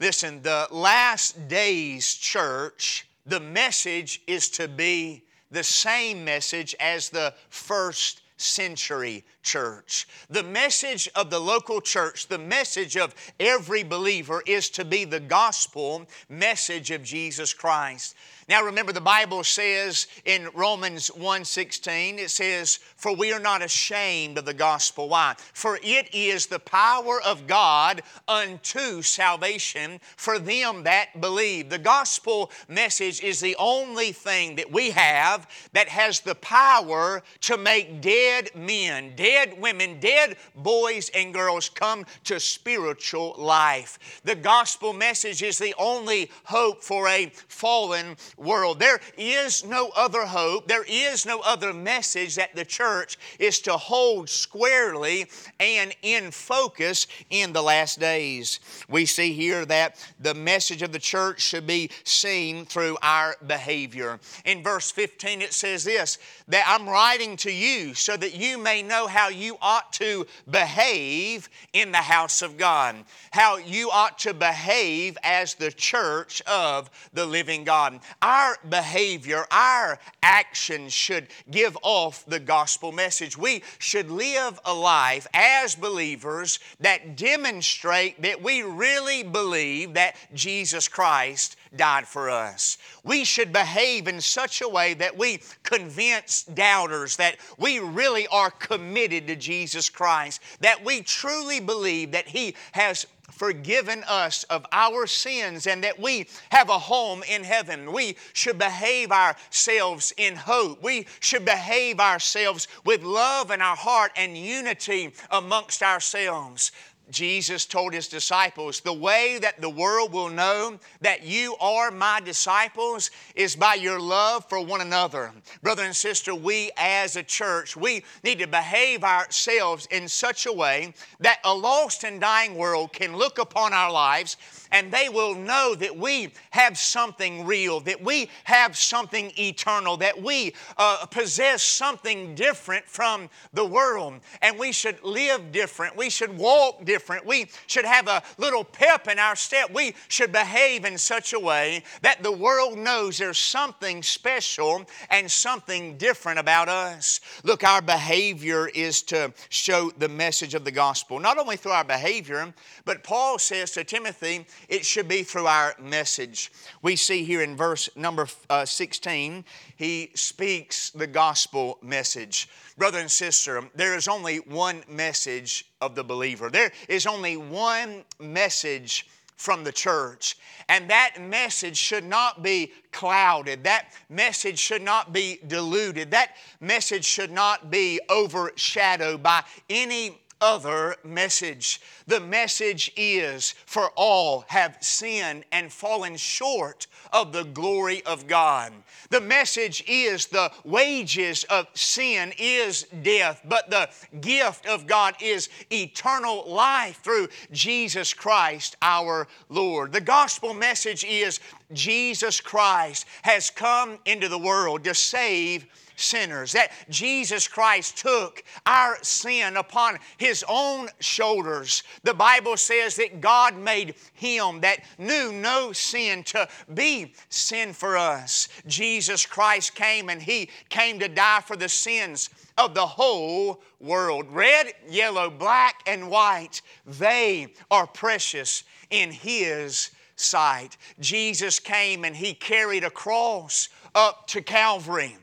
Listen, 0.00 0.42
the 0.42 0.66
last 0.72 1.48
days 1.48 2.12
church 2.14 3.06
the 3.26 3.40
message 3.40 4.22
is 4.26 4.48
to 4.50 4.68
be 4.68 5.24
the 5.50 5.64
same 5.64 6.24
message 6.24 6.74
as 6.80 7.08
the 7.08 7.34
first 7.48 8.22
century 8.36 9.24
church. 9.42 10.08
The 10.28 10.42
message 10.42 11.08
of 11.14 11.30
the 11.30 11.38
local 11.38 11.80
church, 11.80 12.26
the 12.26 12.38
message 12.38 12.96
of 12.96 13.14
every 13.38 13.82
believer 13.82 14.42
is 14.46 14.68
to 14.70 14.84
be 14.84 15.04
the 15.04 15.20
gospel 15.20 16.06
message 16.28 16.90
of 16.90 17.02
Jesus 17.02 17.54
Christ. 17.54 18.14
Now 18.48 18.62
remember 18.62 18.92
the 18.92 19.00
Bible 19.00 19.42
says 19.42 20.06
in 20.24 20.50
Romans 20.54 21.10
1:16 21.10 22.18
it 22.18 22.30
says 22.30 22.78
for 22.96 23.14
we 23.14 23.32
are 23.32 23.40
not 23.40 23.62
ashamed 23.62 24.36
of 24.36 24.44
the 24.44 24.52
gospel 24.52 25.08
why 25.08 25.34
for 25.54 25.78
it 25.82 26.14
is 26.14 26.46
the 26.46 26.58
power 26.58 27.22
of 27.22 27.46
God 27.46 28.02
unto 28.28 29.00
salvation 29.00 29.98
for 30.16 30.38
them 30.38 30.82
that 30.82 31.20
believe. 31.20 31.70
The 31.70 31.78
gospel 31.78 32.50
message 32.68 33.22
is 33.22 33.40
the 33.40 33.56
only 33.56 34.12
thing 34.12 34.56
that 34.56 34.70
we 34.70 34.90
have 34.90 35.48
that 35.72 35.88
has 35.88 36.20
the 36.20 36.34
power 36.34 37.22
to 37.42 37.56
make 37.56 38.02
dead 38.02 38.50
men, 38.54 39.14
dead 39.16 39.58
women, 39.58 40.00
dead 40.00 40.36
boys 40.54 41.10
and 41.14 41.32
girls 41.32 41.70
come 41.70 42.04
to 42.24 42.38
spiritual 42.38 43.34
life. 43.38 44.20
The 44.24 44.34
gospel 44.34 44.92
message 44.92 45.42
is 45.42 45.58
the 45.58 45.74
only 45.78 46.30
hope 46.44 46.82
for 46.82 47.08
a 47.08 47.32
fallen 47.48 48.16
world. 48.36 48.78
There 48.78 49.00
is 49.16 49.64
no 49.64 49.90
other 49.96 50.24
hope, 50.26 50.68
there 50.68 50.84
is 50.88 51.26
no 51.26 51.40
other 51.40 51.72
message 51.72 52.36
that 52.36 52.54
the 52.54 52.64
church 52.64 53.18
is 53.38 53.60
to 53.60 53.72
hold 53.76 54.28
squarely 54.28 55.26
and 55.60 55.94
in 56.02 56.30
focus 56.30 57.06
in 57.30 57.52
the 57.52 57.62
last 57.62 58.00
days. 58.00 58.60
We 58.88 59.06
see 59.06 59.32
here 59.32 59.64
that 59.66 59.96
the 60.20 60.34
message 60.34 60.82
of 60.82 60.92
the 60.92 60.98
church 60.98 61.40
should 61.40 61.66
be 61.66 61.90
seen 62.04 62.64
through 62.64 62.98
our 63.02 63.36
behavior. 63.46 64.20
In 64.44 64.62
verse 64.62 64.90
15, 64.90 65.42
it 65.42 65.52
says 65.52 65.84
this 65.84 66.18
that 66.48 66.64
I'm 66.66 66.88
writing 66.88 67.36
to 67.38 67.52
you 67.52 67.94
so 67.94 68.16
that 68.16 68.34
you 68.34 68.58
may 68.58 68.82
know 68.82 69.06
how 69.06 69.28
you 69.28 69.56
ought 69.60 69.92
to 69.94 70.26
behave 70.50 71.48
in 71.72 71.92
the 71.92 71.98
house 71.98 72.42
of 72.42 72.56
God, 72.56 72.96
how 73.30 73.56
you 73.56 73.90
ought 73.90 74.18
to 74.20 74.34
behave 74.34 75.16
as 75.22 75.54
the 75.54 75.70
church 75.70 76.42
of 76.42 76.90
the 77.12 77.26
living 77.26 77.64
God. 77.64 78.00
Our 78.24 78.56
behavior, 78.66 79.44
our 79.50 79.98
actions 80.22 80.94
should 80.94 81.26
give 81.50 81.76
off 81.82 82.24
the 82.24 82.40
gospel 82.40 82.90
message. 82.90 83.36
We 83.36 83.62
should 83.78 84.10
live 84.10 84.58
a 84.64 84.72
life 84.72 85.26
as 85.34 85.74
believers 85.74 86.58
that 86.80 87.16
demonstrate 87.16 88.22
that 88.22 88.42
we 88.42 88.62
really 88.62 89.24
believe 89.24 89.92
that 89.92 90.16
Jesus 90.32 90.88
Christ 90.88 91.56
died 91.76 92.08
for 92.08 92.30
us. 92.30 92.78
We 93.02 93.24
should 93.24 93.52
behave 93.52 94.08
in 94.08 94.22
such 94.22 94.62
a 94.62 94.68
way 94.70 94.94
that 94.94 95.18
we 95.18 95.40
convince 95.62 96.44
doubters 96.44 97.16
that 97.16 97.36
we 97.58 97.78
really 97.78 98.26
are 98.28 98.50
committed 98.50 99.26
to 99.26 99.36
Jesus 99.36 99.90
Christ, 99.90 100.40
that 100.60 100.82
we 100.82 101.02
truly 101.02 101.60
believe 101.60 102.12
that 102.12 102.28
He 102.28 102.54
has 102.72 103.06
forgiven 103.30 104.04
us 104.06 104.44
of 104.44 104.66
our 104.72 105.06
sins 105.06 105.66
and 105.66 105.82
that 105.84 105.98
we 105.98 106.26
have 106.50 106.68
a 106.68 106.78
home 106.78 107.22
in 107.28 107.44
heaven. 107.44 107.92
We 107.92 108.16
should 108.32 108.58
behave 108.58 109.10
ourselves 109.10 110.12
in 110.16 110.36
hope. 110.36 110.82
We 110.82 111.06
should 111.20 111.44
behave 111.44 112.00
ourselves 112.00 112.68
with 112.84 113.02
love 113.02 113.50
in 113.50 113.60
our 113.60 113.76
heart 113.76 114.12
and 114.16 114.36
unity 114.36 115.12
amongst 115.30 115.82
ourselves. 115.82 116.72
Jesus 117.10 117.66
told 117.66 117.92
his 117.92 118.08
disciples, 118.08 118.80
The 118.80 118.92
way 118.92 119.38
that 119.40 119.60
the 119.60 119.68
world 119.68 120.12
will 120.12 120.30
know 120.30 120.78
that 121.02 121.22
you 121.24 121.56
are 121.60 121.90
my 121.90 122.20
disciples 122.20 123.10
is 123.34 123.56
by 123.56 123.74
your 123.74 124.00
love 124.00 124.48
for 124.48 124.64
one 124.64 124.80
another. 124.80 125.30
Brother 125.62 125.82
and 125.82 125.94
sister, 125.94 126.34
we 126.34 126.70
as 126.76 127.16
a 127.16 127.22
church, 127.22 127.76
we 127.76 128.04
need 128.22 128.38
to 128.38 128.46
behave 128.46 129.04
ourselves 129.04 129.86
in 129.90 130.08
such 130.08 130.46
a 130.46 130.52
way 130.52 130.94
that 131.20 131.40
a 131.44 131.54
lost 131.54 132.04
and 132.04 132.20
dying 132.20 132.54
world 132.54 132.92
can 132.92 133.16
look 133.16 133.38
upon 133.38 133.72
our 133.74 133.92
lives 133.92 134.36
and 134.74 134.90
they 134.90 135.08
will 135.08 135.36
know 135.36 135.76
that 135.76 135.96
we 135.96 136.32
have 136.50 136.76
something 136.76 137.46
real, 137.46 137.78
that 137.78 138.02
we 138.02 138.28
have 138.42 138.76
something 138.76 139.30
eternal, 139.38 139.96
that 139.98 140.20
we 140.20 140.52
uh, 140.76 141.06
possess 141.06 141.62
something 141.62 142.34
different 142.34 142.84
from 142.84 143.30
the 143.52 143.64
world. 143.64 144.14
And 144.42 144.58
we 144.58 144.72
should 144.72 145.00
live 145.04 145.52
different. 145.52 145.96
We 145.96 146.10
should 146.10 146.36
walk 146.36 146.84
different. 146.84 147.24
We 147.24 147.46
should 147.68 147.84
have 147.84 148.08
a 148.08 148.20
little 148.36 148.64
pep 148.64 149.06
in 149.06 149.20
our 149.20 149.36
step. 149.36 149.70
We 149.72 149.94
should 150.08 150.32
behave 150.32 150.84
in 150.84 150.98
such 150.98 151.34
a 151.34 151.38
way 151.38 151.84
that 152.02 152.24
the 152.24 152.32
world 152.32 152.76
knows 152.76 153.16
there's 153.16 153.38
something 153.38 154.02
special 154.02 154.84
and 155.08 155.30
something 155.30 155.96
different 155.98 156.40
about 156.40 156.68
us. 156.68 157.20
Look, 157.44 157.62
our 157.62 157.80
behavior 157.80 158.66
is 158.66 159.02
to 159.02 159.32
show 159.50 159.92
the 159.98 160.08
message 160.08 160.54
of 160.54 160.64
the 160.64 160.72
gospel, 160.72 161.20
not 161.20 161.38
only 161.38 161.56
through 161.56 161.70
our 161.70 161.84
behavior, 161.84 162.52
but 162.84 163.04
Paul 163.04 163.38
says 163.38 163.70
to 163.72 163.84
Timothy, 163.84 164.46
it 164.68 164.84
should 164.84 165.08
be 165.08 165.22
through 165.22 165.46
our 165.46 165.74
message. 165.80 166.52
We 166.82 166.96
see 166.96 167.24
here 167.24 167.42
in 167.42 167.56
verse 167.56 167.88
number 167.96 168.26
uh, 168.50 168.64
16, 168.64 169.44
he 169.76 170.10
speaks 170.14 170.90
the 170.90 171.06
gospel 171.06 171.78
message. 171.82 172.48
Brother 172.76 172.98
and 172.98 173.10
sister, 173.10 173.62
there 173.74 173.96
is 173.96 174.08
only 174.08 174.38
one 174.38 174.82
message 174.88 175.66
of 175.80 175.94
the 175.94 176.04
believer, 176.04 176.50
there 176.50 176.72
is 176.88 177.06
only 177.06 177.36
one 177.36 178.04
message 178.18 179.06
from 179.36 179.64
the 179.64 179.72
church. 179.72 180.36
And 180.68 180.88
that 180.90 181.16
message 181.20 181.76
should 181.76 182.04
not 182.04 182.42
be 182.42 182.72
clouded. 182.92 183.64
That 183.64 183.92
message 184.08 184.58
should 184.58 184.82
not 184.82 185.12
be 185.12 185.40
diluted. 185.46 186.10
That 186.12 186.36
message 186.60 187.04
should 187.04 187.30
not 187.30 187.70
be 187.70 188.00
overshadowed 188.08 189.22
by 189.22 189.42
any 189.68 190.20
other 190.40 190.96
message. 191.04 191.80
The 192.06 192.20
message 192.20 192.92
is 192.96 193.54
for 193.66 193.90
all 193.96 194.44
have 194.48 194.76
sinned 194.80 195.44
and 195.52 195.72
fallen 195.72 196.16
short 196.16 196.86
of 197.12 197.32
the 197.32 197.44
glory 197.44 198.02
of 198.04 198.26
God. 198.26 198.72
The 199.10 199.20
message 199.20 199.84
is 199.86 200.26
the 200.26 200.50
wages 200.64 201.44
of 201.44 201.68
sin 201.74 202.32
is 202.38 202.84
death, 203.02 203.40
but 203.44 203.70
the 203.70 203.88
gift 204.20 204.66
of 204.66 204.86
God 204.86 205.14
is 205.20 205.48
eternal 205.70 206.44
life 206.50 207.00
through 207.02 207.28
Jesus 207.52 208.12
Christ 208.12 208.76
our 208.82 209.28
Lord. 209.48 209.92
The 209.92 210.00
gospel 210.00 210.54
message 210.54 211.04
is 211.04 211.40
Jesus 211.72 212.40
Christ 212.40 213.06
has 213.22 213.50
come 213.50 213.98
into 214.04 214.28
the 214.28 214.38
world 214.38 214.84
to 214.84 214.94
save 214.94 215.66
sinners. 215.96 216.52
That 216.52 216.72
Jesus 216.88 217.48
Christ 217.48 217.98
took 217.98 218.42
our 218.66 218.98
sin 219.02 219.56
upon 219.56 219.98
His 220.16 220.44
own 220.48 220.88
shoulders. 221.00 221.82
The 222.02 222.14
Bible 222.14 222.56
says 222.56 222.96
that 222.96 223.20
God 223.20 223.56
made 223.56 223.94
Him 224.14 224.60
that 224.60 224.80
knew 224.98 225.32
no 225.32 225.72
sin 225.72 226.24
to 226.24 226.48
be 226.72 227.14
sin 227.28 227.72
for 227.72 227.96
us. 227.96 228.48
Jesus 228.66 229.26
Christ 229.26 229.74
came 229.74 230.08
and 230.08 230.20
He 230.20 230.50
came 230.68 230.98
to 231.00 231.08
die 231.08 231.40
for 231.40 231.56
the 231.56 231.68
sins 231.68 232.30
of 232.56 232.74
the 232.74 232.86
whole 232.86 233.62
world. 233.80 234.26
Red, 234.30 234.72
yellow, 234.88 235.30
black, 235.30 235.82
and 235.86 236.10
white, 236.10 236.62
they 236.86 237.48
are 237.70 237.86
precious 237.86 238.64
in 238.90 239.10
His 239.10 239.90
sight. 240.16 240.76
Jesus 241.00 241.58
came 241.58 242.04
and 242.04 242.14
He 242.14 242.34
carried 242.34 242.84
a 242.84 242.90
cross 242.90 243.68
up 243.94 244.26
to 244.28 244.42
Calvary. 244.42 245.16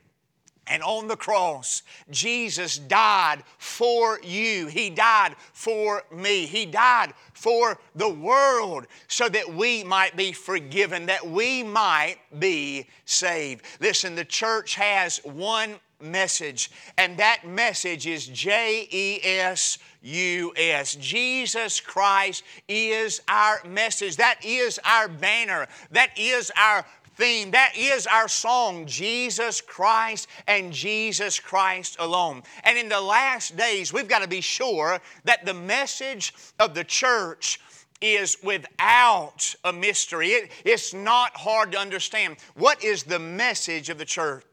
And 0.71 0.81
on 0.83 1.09
the 1.09 1.17
cross, 1.17 1.83
Jesus 2.09 2.77
died 2.77 3.43
for 3.57 4.21
you. 4.23 4.67
He 4.67 4.89
died 4.89 5.35
for 5.51 6.03
me. 6.15 6.45
He 6.45 6.65
died 6.65 7.13
for 7.33 7.77
the 7.93 8.07
world 8.07 8.87
so 9.09 9.27
that 9.27 9.53
we 9.53 9.83
might 9.83 10.15
be 10.15 10.31
forgiven, 10.31 11.07
that 11.07 11.27
we 11.27 11.61
might 11.61 12.19
be 12.39 12.87
saved. 13.03 13.65
Listen, 13.81 14.15
the 14.15 14.23
church 14.23 14.75
has 14.75 15.17
one 15.25 15.75
message, 15.99 16.71
and 16.97 17.17
that 17.17 17.45
message 17.45 18.07
is 18.07 18.27
J 18.27 18.87
E 18.89 19.19
S 19.23 19.77
U 20.01 20.53
S. 20.55 20.95
Jesus 20.95 21.81
Christ 21.81 22.43
is 22.69 23.21
our 23.27 23.61
message. 23.67 24.15
That 24.15 24.39
is 24.43 24.79
our 24.85 25.09
banner. 25.09 25.67
That 25.91 26.17
is 26.17 26.49
our 26.57 26.85
theme. 27.21 27.51
That 27.51 27.73
is 27.77 28.07
our 28.07 28.27
song, 28.27 28.87
Jesus 28.87 29.61
Christ 29.61 30.27
and 30.47 30.73
Jesus 30.73 31.39
Christ 31.39 31.97
alone. 31.99 32.41
And 32.63 32.79
in 32.79 32.89
the 32.89 32.99
last 32.99 33.55
days, 33.55 33.93
we've 33.93 34.07
got 34.07 34.23
to 34.23 34.27
be 34.27 34.41
sure 34.41 34.99
that 35.25 35.45
the 35.45 35.53
message 35.53 36.33
of 36.59 36.73
the 36.73 36.83
church 36.83 37.59
is 38.01 38.37
without 38.43 39.53
a 39.63 39.71
mystery. 39.71 40.29
It, 40.29 40.51
it's 40.65 40.95
not 40.95 41.37
hard 41.37 41.73
to 41.73 41.77
understand. 41.77 42.37
What 42.55 42.83
is 42.83 43.03
the 43.03 43.19
message 43.19 43.89
of 43.89 43.99
the 43.99 44.05
church? 44.05 44.43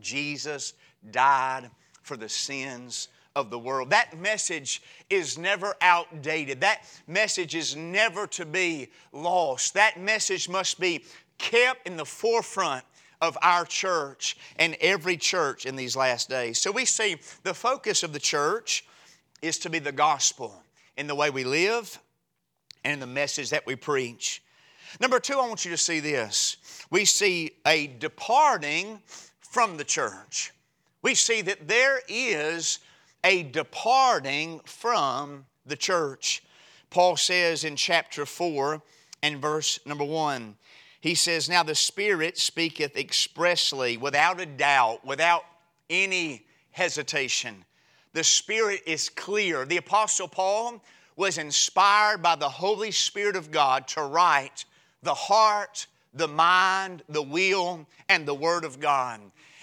Jesus 0.00 0.74
died 1.10 1.68
for 2.02 2.16
the 2.16 2.28
sins 2.28 3.08
of 3.36 3.50
the 3.50 3.58
world. 3.58 3.90
That 3.90 4.16
message 4.16 4.80
is 5.10 5.36
never 5.36 5.74
outdated. 5.80 6.60
That 6.60 6.84
message 7.08 7.56
is 7.56 7.74
never 7.74 8.28
to 8.28 8.46
be 8.46 8.90
lost. 9.12 9.74
That 9.74 9.98
message 9.98 10.48
must 10.48 10.78
be 10.78 11.04
kept 11.38 11.86
in 11.86 11.96
the 11.96 12.04
forefront 12.04 12.84
of 13.20 13.38
our 13.42 13.64
church 13.64 14.36
and 14.56 14.76
every 14.80 15.16
church 15.16 15.66
in 15.66 15.76
these 15.76 15.96
last 15.96 16.28
days. 16.28 16.60
So 16.60 16.70
we 16.70 16.84
see 16.84 17.16
the 17.42 17.54
focus 17.54 18.02
of 18.02 18.12
the 18.12 18.20
church 18.20 18.84
is 19.42 19.58
to 19.58 19.70
be 19.70 19.78
the 19.78 19.92
gospel 19.92 20.62
in 20.96 21.06
the 21.06 21.14
way 21.14 21.30
we 21.30 21.44
live 21.44 21.98
and 22.84 22.94
in 22.94 23.00
the 23.00 23.06
message 23.06 23.50
that 23.50 23.66
we 23.66 23.76
preach. 23.76 24.42
Number 25.00 25.18
two, 25.18 25.34
I 25.38 25.48
want 25.48 25.64
you 25.64 25.70
to 25.70 25.76
see 25.76 26.00
this. 26.00 26.56
We 26.90 27.04
see 27.04 27.52
a 27.66 27.88
departing 27.88 29.00
from 29.40 29.76
the 29.76 29.84
church. 29.84 30.52
We 31.02 31.14
see 31.14 31.42
that 31.42 31.66
there 31.66 32.00
is 32.08 32.78
a 33.24 33.42
departing 33.44 34.60
from 34.64 35.46
the 35.66 35.76
church. 35.76 36.42
Paul 36.90 37.16
says 37.16 37.64
in 37.64 37.76
chapter 37.76 38.26
4 38.26 38.80
and 39.22 39.40
verse 39.40 39.80
number 39.86 40.04
1 40.04 40.56
he 41.04 41.14
says, 41.14 41.50
Now 41.50 41.62
the 41.62 41.74
Spirit 41.74 42.38
speaketh 42.38 42.96
expressly, 42.96 43.98
without 43.98 44.40
a 44.40 44.46
doubt, 44.46 45.04
without 45.04 45.44
any 45.90 46.46
hesitation. 46.70 47.66
The 48.14 48.24
Spirit 48.24 48.80
is 48.86 49.10
clear. 49.10 49.66
The 49.66 49.76
Apostle 49.76 50.28
Paul 50.28 50.82
was 51.14 51.36
inspired 51.36 52.22
by 52.22 52.36
the 52.36 52.48
Holy 52.48 52.90
Spirit 52.90 53.36
of 53.36 53.50
God 53.50 53.86
to 53.88 54.00
write 54.00 54.64
the 55.02 55.12
heart, 55.12 55.88
the 56.14 56.26
mind, 56.26 57.02
the 57.10 57.20
will, 57.20 57.86
and 58.08 58.24
the 58.24 58.34
Word 58.34 58.64
of 58.64 58.80
God. 58.80 59.20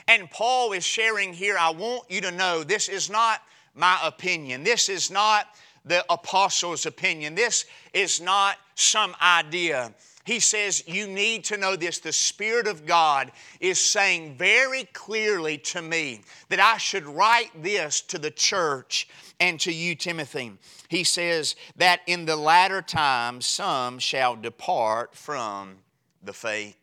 And 0.08 0.30
Paul 0.30 0.74
is 0.74 0.86
sharing 0.86 1.34
here, 1.34 1.58
I 1.58 1.72
want 1.72 2.04
you 2.08 2.22
to 2.22 2.30
know 2.30 2.64
this 2.64 2.88
is 2.88 3.10
not 3.10 3.42
my 3.74 4.00
opinion. 4.04 4.64
This 4.64 4.90
is 4.90 5.10
not 5.10 5.48
the 5.86 6.06
apostles' 6.08 6.86
opinion. 6.86 7.34
This 7.34 7.66
is 7.94 8.22
not 8.22 8.58
some 8.76 9.16
idea. 9.20 9.92
He 10.24 10.40
says, 10.40 10.84
You 10.88 11.08
need 11.08 11.44
to 11.46 11.58
know 11.58 11.76
this. 11.76 12.00
The 12.00 12.14
Spirit 12.14 12.68
of 12.68 12.86
God 12.86 13.32
is 13.60 13.80
saying 13.80 14.36
very 14.38 14.84
clearly 14.94 15.58
to 15.58 15.82
me 15.82 16.22
that 16.50 16.60
I 16.60 16.78
should 16.78 17.06
write 17.06 17.52
this 17.62 18.02
to 18.02 18.18
the 18.18 18.32
church 18.32 19.08
and 19.40 19.60
to 19.62 19.72
you, 19.72 19.96
Timothy. 19.96 20.54
He 20.88 21.04
says 21.04 21.56
that 21.78 22.02
in 22.06 22.26
the 22.26 22.36
latter 22.36 22.82
times 22.82 23.48
some 23.48 24.00
shall 24.00 24.36
depart 24.36 25.16
from 25.16 25.78
the 26.24 26.34
faith. 26.34 26.78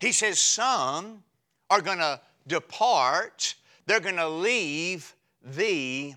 He 0.00 0.12
says, 0.12 0.38
Some 0.38 1.24
are 1.70 1.80
going 1.80 1.98
to 1.98 2.20
depart, 2.46 3.54
they're 3.86 4.00
going 4.00 4.16
to 4.16 4.28
leave 4.28 5.14
the 5.42 6.14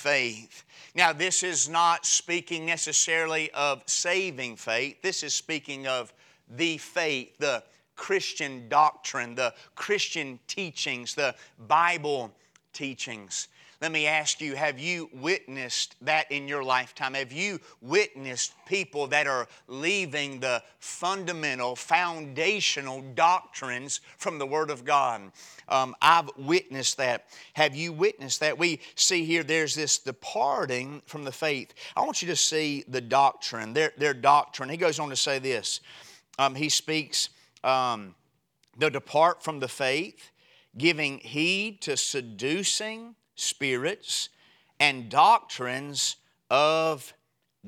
faith. 0.00 0.64
Now, 0.94 1.12
this 1.12 1.42
is 1.42 1.68
not 1.68 2.06
speaking 2.06 2.64
necessarily 2.64 3.50
of 3.52 3.82
saving 3.86 4.56
faith, 4.56 5.02
this 5.02 5.22
is 5.22 5.34
speaking 5.34 5.86
of 5.86 6.12
the 6.48 6.78
faith, 6.78 7.36
the 7.38 7.62
Christian 7.96 8.68
doctrine, 8.68 9.34
the 9.34 9.52
Christian 9.74 10.38
teachings, 10.48 11.14
the 11.14 11.34
Bible 11.68 12.32
teachings. 12.72 13.48
Let 13.80 13.92
me 13.92 14.06
ask 14.06 14.42
you 14.42 14.56
have 14.56 14.78
you 14.78 15.08
witnessed 15.10 15.96
that 16.02 16.30
in 16.30 16.46
your 16.46 16.62
lifetime? 16.62 17.14
Have 17.14 17.32
you 17.32 17.60
witnessed 17.80 18.52
people 18.66 19.06
that 19.06 19.26
are 19.26 19.48
leaving 19.68 20.38
the 20.38 20.62
fundamental, 20.80 21.74
foundational 21.74 23.00
doctrines 23.14 24.02
from 24.18 24.38
the 24.38 24.44
Word 24.46 24.70
of 24.70 24.84
God? 24.84 25.32
Um, 25.66 25.96
I've 26.02 26.28
witnessed 26.36 26.98
that. 26.98 27.28
Have 27.54 27.74
you 27.74 27.90
witnessed 27.94 28.40
that? 28.40 28.58
We 28.58 28.80
see 28.96 29.24
here 29.24 29.42
there's 29.42 29.74
this 29.74 29.96
departing 29.96 31.00
from 31.06 31.24
the 31.24 31.32
faith. 31.32 31.72
I 31.96 32.02
want 32.02 32.20
you 32.20 32.28
to 32.28 32.36
see 32.36 32.84
the 32.86 33.00
doctrine, 33.00 33.72
their, 33.72 33.92
their 33.96 34.12
doctrine. 34.12 34.68
He 34.68 34.76
goes 34.76 34.98
on 34.98 35.08
to 35.08 35.16
say 35.16 35.38
this. 35.38 35.80
Um, 36.38 36.54
he 36.54 36.68
speaks, 36.68 37.30
um, 37.64 38.14
they'll 38.76 38.90
depart 38.90 39.42
from 39.42 39.58
the 39.58 39.68
faith, 39.68 40.32
giving 40.76 41.16
heed 41.18 41.80
to 41.82 41.96
seducing 41.96 43.14
spirits 43.40 44.28
and 44.78 45.08
doctrines 45.08 46.16
of 46.50 47.12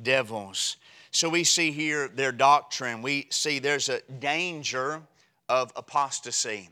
devils. 0.00 0.76
So 1.10 1.28
we 1.28 1.44
see 1.44 1.70
here 1.70 2.08
their 2.08 2.32
doctrine. 2.32 3.02
We 3.02 3.26
see 3.30 3.58
there's 3.58 3.88
a 3.88 4.00
danger 4.18 5.02
of 5.48 5.72
apostasy. 5.76 6.70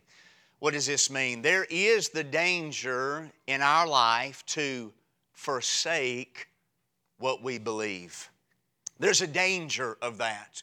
What 0.59 0.75
does 0.75 0.87
this 0.87 1.11
mean? 1.11 1.42
There 1.42 1.66
is 1.71 2.11
the 2.11 2.25
danger 2.25 3.30
in 3.47 3.62
our 3.62 3.87
life 3.87 4.45
to 4.47 4.92
forsake 5.33 6.49
what 7.19 7.42
we 7.42 7.59
believe. 7.59 8.30
There's 8.99 9.23
a 9.23 9.26
danger 9.26 9.97
of 10.02 10.19
that. 10.19 10.62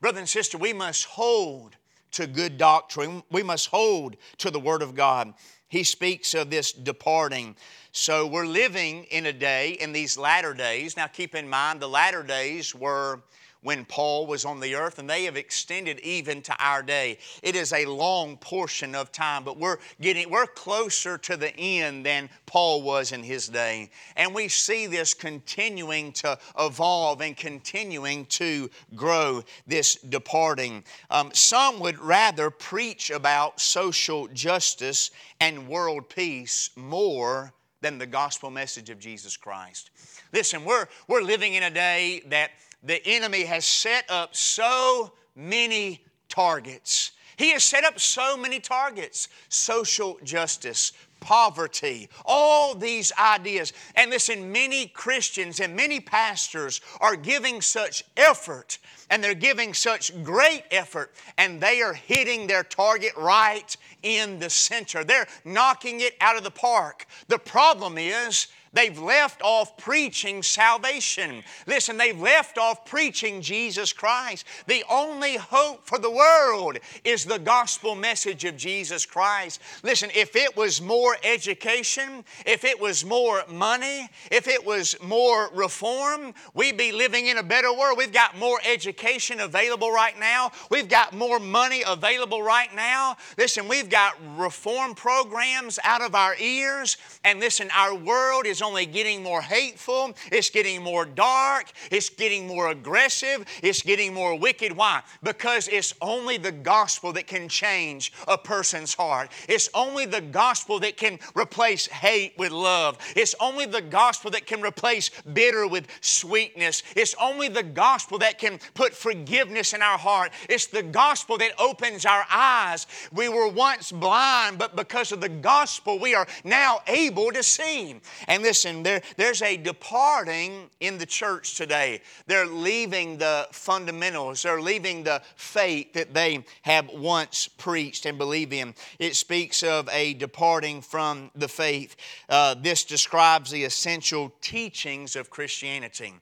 Brother 0.00 0.20
and 0.20 0.28
sister, 0.28 0.58
we 0.58 0.72
must 0.72 1.06
hold 1.06 1.76
to 2.12 2.26
good 2.26 2.58
doctrine. 2.58 3.22
We 3.30 3.42
must 3.42 3.68
hold 3.68 4.16
to 4.38 4.50
the 4.50 4.60
Word 4.60 4.82
of 4.82 4.94
God. 4.94 5.34
He 5.68 5.84
speaks 5.84 6.34
of 6.34 6.50
this 6.50 6.72
departing. 6.72 7.56
So 7.92 8.26
we're 8.26 8.46
living 8.46 9.04
in 9.04 9.26
a 9.26 9.32
day, 9.32 9.72
in 9.72 9.92
these 9.92 10.16
latter 10.16 10.54
days. 10.54 10.96
Now 10.96 11.06
keep 11.06 11.34
in 11.34 11.48
mind, 11.48 11.80
the 11.80 11.88
latter 11.88 12.22
days 12.22 12.74
were 12.74 13.20
when 13.62 13.84
Paul 13.84 14.26
was 14.26 14.44
on 14.44 14.60
the 14.60 14.74
earth, 14.74 14.98
and 14.98 15.08
they 15.08 15.24
have 15.24 15.36
extended 15.36 16.00
even 16.00 16.42
to 16.42 16.56
our 16.58 16.82
day. 16.82 17.18
It 17.42 17.56
is 17.56 17.72
a 17.72 17.86
long 17.86 18.36
portion 18.36 18.94
of 18.94 19.12
time, 19.12 19.44
but 19.44 19.58
we're 19.58 19.78
getting 20.00 20.30
we're 20.30 20.46
closer 20.46 21.18
to 21.18 21.36
the 21.36 21.54
end 21.56 22.06
than 22.06 22.30
Paul 22.46 22.82
was 22.82 23.12
in 23.12 23.22
his 23.22 23.48
day. 23.48 23.90
And 24.16 24.34
we 24.34 24.48
see 24.48 24.86
this 24.86 25.14
continuing 25.14 26.12
to 26.12 26.38
evolve 26.58 27.20
and 27.20 27.36
continuing 27.36 28.26
to 28.26 28.70
grow, 28.94 29.42
this 29.66 29.96
departing. 29.96 30.84
Um, 31.10 31.30
some 31.34 31.80
would 31.80 31.98
rather 31.98 32.50
preach 32.50 33.10
about 33.10 33.60
social 33.60 34.28
justice 34.28 35.10
and 35.40 35.68
world 35.68 36.08
peace 36.08 36.70
more 36.76 37.52
than 37.80 37.98
the 37.98 38.06
gospel 38.06 38.50
message 38.50 38.90
of 38.90 38.98
Jesus 38.98 39.36
Christ. 39.36 39.90
Listen, 40.32 40.64
we're, 40.64 40.86
we're 41.06 41.22
living 41.22 41.54
in 41.54 41.62
a 41.62 41.70
day 41.70 42.22
that 42.26 42.50
the 42.82 43.04
enemy 43.06 43.44
has 43.44 43.64
set 43.64 44.04
up 44.10 44.34
so 44.34 45.12
many 45.34 46.04
targets. 46.28 47.12
He 47.36 47.52
has 47.52 47.62
set 47.62 47.84
up 47.84 48.00
so 48.00 48.36
many 48.36 48.58
targets 48.58 49.28
social 49.48 50.18
justice, 50.24 50.92
poverty, 51.20 52.08
all 52.24 52.74
these 52.74 53.12
ideas. 53.18 53.72
And 53.94 54.10
listen, 54.10 54.50
many 54.50 54.86
Christians 54.86 55.60
and 55.60 55.76
many 55.76 56.00
pastors 56.00 56.80
are 57.00 57.16
giving 57.16 57.60
such 57.60 58.04
effort 58.16 58.78
and 59.10 59.22
they're 59.22 59.34
giving 59.34 59.72
such 59.72 60.12
great 60.22 60.64
effort 60.70 61.14
and 61.36 61.60
they 61.60 61.80
are 61.80 61.94
hitting 61.94 62.46
their 62.46 62.64
target 62.64 63.12
right 63.16 63.76
in 64.02 64.38
the 64.38 64.50
center. 64.50 65.04
They're 65.04 65.28
knocking 65.44 66.00
it 66.00 66.16
out 66.20 66.36
of 66.36 66.44
the 66.44 66.50
park. 66.50 67.06
The 67.28 67.38
problem 67.38 67.98
is, 67.98 68.48
They've 68.72 68.98
left 68.98 69.42
off 69.42 69.76
preaching 69.76 70.42
salvation. 70.42 71.42
Listen, 71.66 71.96
they've 71.96 72.18
left 72.18 72.58
off 72.58 72.84
preaching 72.84 73.40
Jesus 73.40 73.92
Christ. 73.92 74.44
The 74.66 74.84
only 74.90 75.36
hope 75.36 75.86
for 75.86 75.98
the 75.98 76.10
world 76.10 76.78
is 77.04 77.24
the 77.24 77.38
gospel 77.38 77.94
message 77.94 78.44
of 78.44 78.56
Jesus 78.56 79.06
Christ. 79.06 79.60
Listen, 79.82 80.10
if 80.14 80.36
it 80.36 80.56
was 80.56 80.82
more 80.82 81.16
education, 81.24 82.24
if 82.46 82.64
it 82.64 82.78
was 82.78 83.04
more 83.04 83.42
money, 83.48 84.08
if 84.30 84.48
it 84.48 84.64
was 84.64 84.96
more 85.02 85.50
reform, 85.54 86.34
we'd 86.54 86.76
be 86.76 86.92
living 86.92 87.26
in 87.26 87.38
a 87.38 87.42
better 87.42 87.72
world. 87.72 87.98
We've 87.98 88.12
got 88.12 88.36
more 88.38 88.58
education 88.70 89.40
available 89.40 89.90
right 89.90 90.18
now. 90.18 90.52
We've 90.70 90.88
got 90.88 91.14
more 91.14 91.38
money 91.38 91.82
available 91.86 92.42
right 92.42 92.74
now. 92.74 93.16
Listen, 93.36 93.68
we've 93.68 93.90
got 93.90 94.14
reform 94.36 94.94
programs 94.94 95.78
out 95.84 96.02
of 96.02 96.14
our 96.14 96.36
ears. 96.38 96.96
And 97.24 97.40
listen, 97.40 97.70
our 97.74 97.94
world 97.94 98.46
is 98.46 98.57
is 98.58 98.62
only 98.62 98.86
getting 98.86 99.22
more 99.22 99.40
hateful, 99.40 100.12
it's 100.32 100.50
getting 100.50 100.82
more 100.82 101.04
dark, 101.04 101.70
it's 101.92 102.10
getting 102.10 102.48
more 102.48 102.70
aggressive, 102.70 103.46
it's 103.62 103.82
getting 103.82 104.12
more 104.12 104.36
wicked. 104.36 104.72
Why? 104.72 105.02
Because 105.22 105.68
it's 105.68 105.94
only 106.00 106.38
the 106.38 106.50
gospel 106.50 107.12
that 107.12 107.28
can 107.28 107.48
change 107.48 108.12
a 108.26 108.36
person's 108.36 108.94
heart. 108.94 109.30
It's 109.48 109.68
only 109.74 110.06
the 110.06 110.20
gospel 110.20 110.80
that 110.80 110.96
can 110.96 111.20
replace 111.36 111.86
hate 111.86 112.36
with 112.36 112.50
love. 112.50 112.98
It's 113.14 113.36
only 113.40 113.66
the 113.66 113.80
gospel 113.80 114.32
that 114.32 114.46
can 114.46 114.60
replace 114.60 115.10
bitter 115.32 115.68
with 115.68 115.86
sweetness. 116.00 116.82
It's 116.96 117.14
only 117.20 117.48
the 117.48 117.62
gospel 117.62 118.18
that 118.18 118.38
can 118.38 118.58
put 118.74 118.92
forgiveness 118.92 119.72
in 119.72 119.82
our 119.82 119.98
heart. 119.98 120.32
It's 120.48 120.66
the 120.66 120.82
gospel 120.82 121.38
that 121.38 121.52
opens 121.60 122.04
our 122.04 122.26
eyes. 122.28 122.88
We 123.12 123.28
were 123.28 123.48
once 123.48 123.92
blind, 123.92 124.58
but 124.58 124.74
because 124.74 125.12
of 125.12 125.20
the 125.20 125.28
gospel, 125.28 126.00
we 126.00 126.16
are 126.16 126.26
now 126.42 126.80
able 126.88 127.30
to 127.30 127.42
see. 127.44 128.00
And 128.26 128.44
listen, 128.48 128.82
there, 128.82 129.02
there's 129.18 129.42
a 129.42 129.58
departing 129.58 130.70
in 130.80 130.96
the 130.96 131.04
church 131.04 131.54
today. 131.54 132.00
They're 132.26 132.46
leaving 132.46 133.18
the 133.18 133.46
fundamentals, 133.52 134.42
they're 134.42 134.62
leaving 134.62 135.04
the 135.04 135.20
faith 135.36 135.92
that 135.92 136.14
they 136.14 136.46
have 136.62 136.88
once 136.88 137.46
preached 137.46 138.06
and 138.06 138.16
believed 138.16 138.54
in. 138.54 138.74
It 138.98 139.16
speaks 139.16 139.62
of 139.62 139.86
a 139.92 140.14
departing 140.14 140.80
from 140.80 141.30
the 141.34 141.46
faith. 141.46 141.94
Uh, 142.26 142.54
this 142.54 142.84
describes 142.84 143.50
the 143.50 143.64
essential 143.64 144.32
teachings 144.40 145.14
of 145.14 145.28
Christianity. 145.28 146.14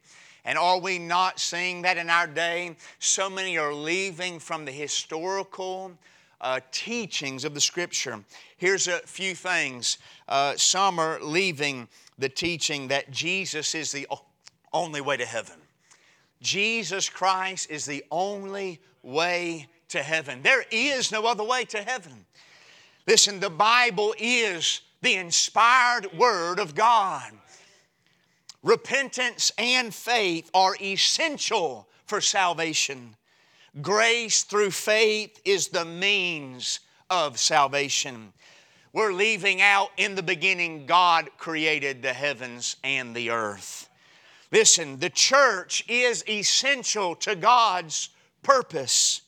And 0.44 0.58
are 0.58 0.80
we 0.80 0.98
not 0.98 1.38
seeing 1.38 1.82
that 1.82 1.96
in 1.96 2.10
our 2.10 2.26
day? 2.26 2.74
So 2.98 3.30
many 3.30 3.56
are 3.56 3.72
leaving 3.72 4.40
from 4.40 4.64
the 4.64 4.72
historical 4.72 5.92
uh, 6.40 6.60
teachings 6.70 7.44
of 7.44 7.54
the 7.54 7.60
Scripture. 7.60 8.22
Here's 8.56 8.88
a 8.88 8.98
few 9.00 9.34
things. 9.34 9.98
Uh, 10.28 10.54
some 10.56 10.98
are 10.98 11.20
leaving 11.20 11.88
the 12.18 12.28
teaching 12.28 12.88
that 12.88 13.10
Jesus 13.10 13.74
is 13.74 13.92
the 13.92 14.06
only 14.72 15.00
way 15.00 15.16
to 15.16 15.24
heaven. 15.24 15.56
Jesus 16.42 17.08
Christ 17.08 17.70
is 17.70 17.86
the 17.86 18.04
only 18.10 18.80
way 19.02 19.66
to 19.88 20.02
heaven. 20.02 20.42
There 20.42 20.64
is 20.70 21.12
no 21.12 21.26
other 21.26 21.44
way 21.44 21.64
to 21.66 21.78
heaven. 21.78 22.26
Listen, 23.06 23.40
the 23.40 23.50
Bible 23.50 24.14
is 24.18 24.80
the 25.02 25.14
inspired 25.14 26.12
Word 26.18 26.58
of 26.58 26.74
God. 26.74 27.32
Repentance 28.62 29.52
and 29.58 29.94
faith 29.94 30.50
are 30.52 30.76
essential 30.80 31.86
for 32.06 32.20
salvation. 32.20 33.14
Grace 33.82 34.42
through 34.42 34.70
faith 34.70 35.40
is 35.44 35.68
the 35.68 35.84
means 35.84 36.80
of 37.10 37.38
salvation. 37.38 38.32
We're 38.92 39.12
leaving 39.12 39.60
out 39.60 39.90
in 39.98 40.14
the 40.14 40.22
beginning, 40.22 40.86
God 40.86 41.28
created 41.36 42.00
the 42.00 42.14
heavens 42.14 42.76
and 42.82 43.14
the 43.14 43.30
earth. 43.30 43.90
Listen, 44.50 44.98
the 44.98 45.10
church 45.10 45.84
is 45.88 46.24
essential 46.26 47.14
to 47.16 47.36
God's 47.36 48.08
purpose. 48.42 49.20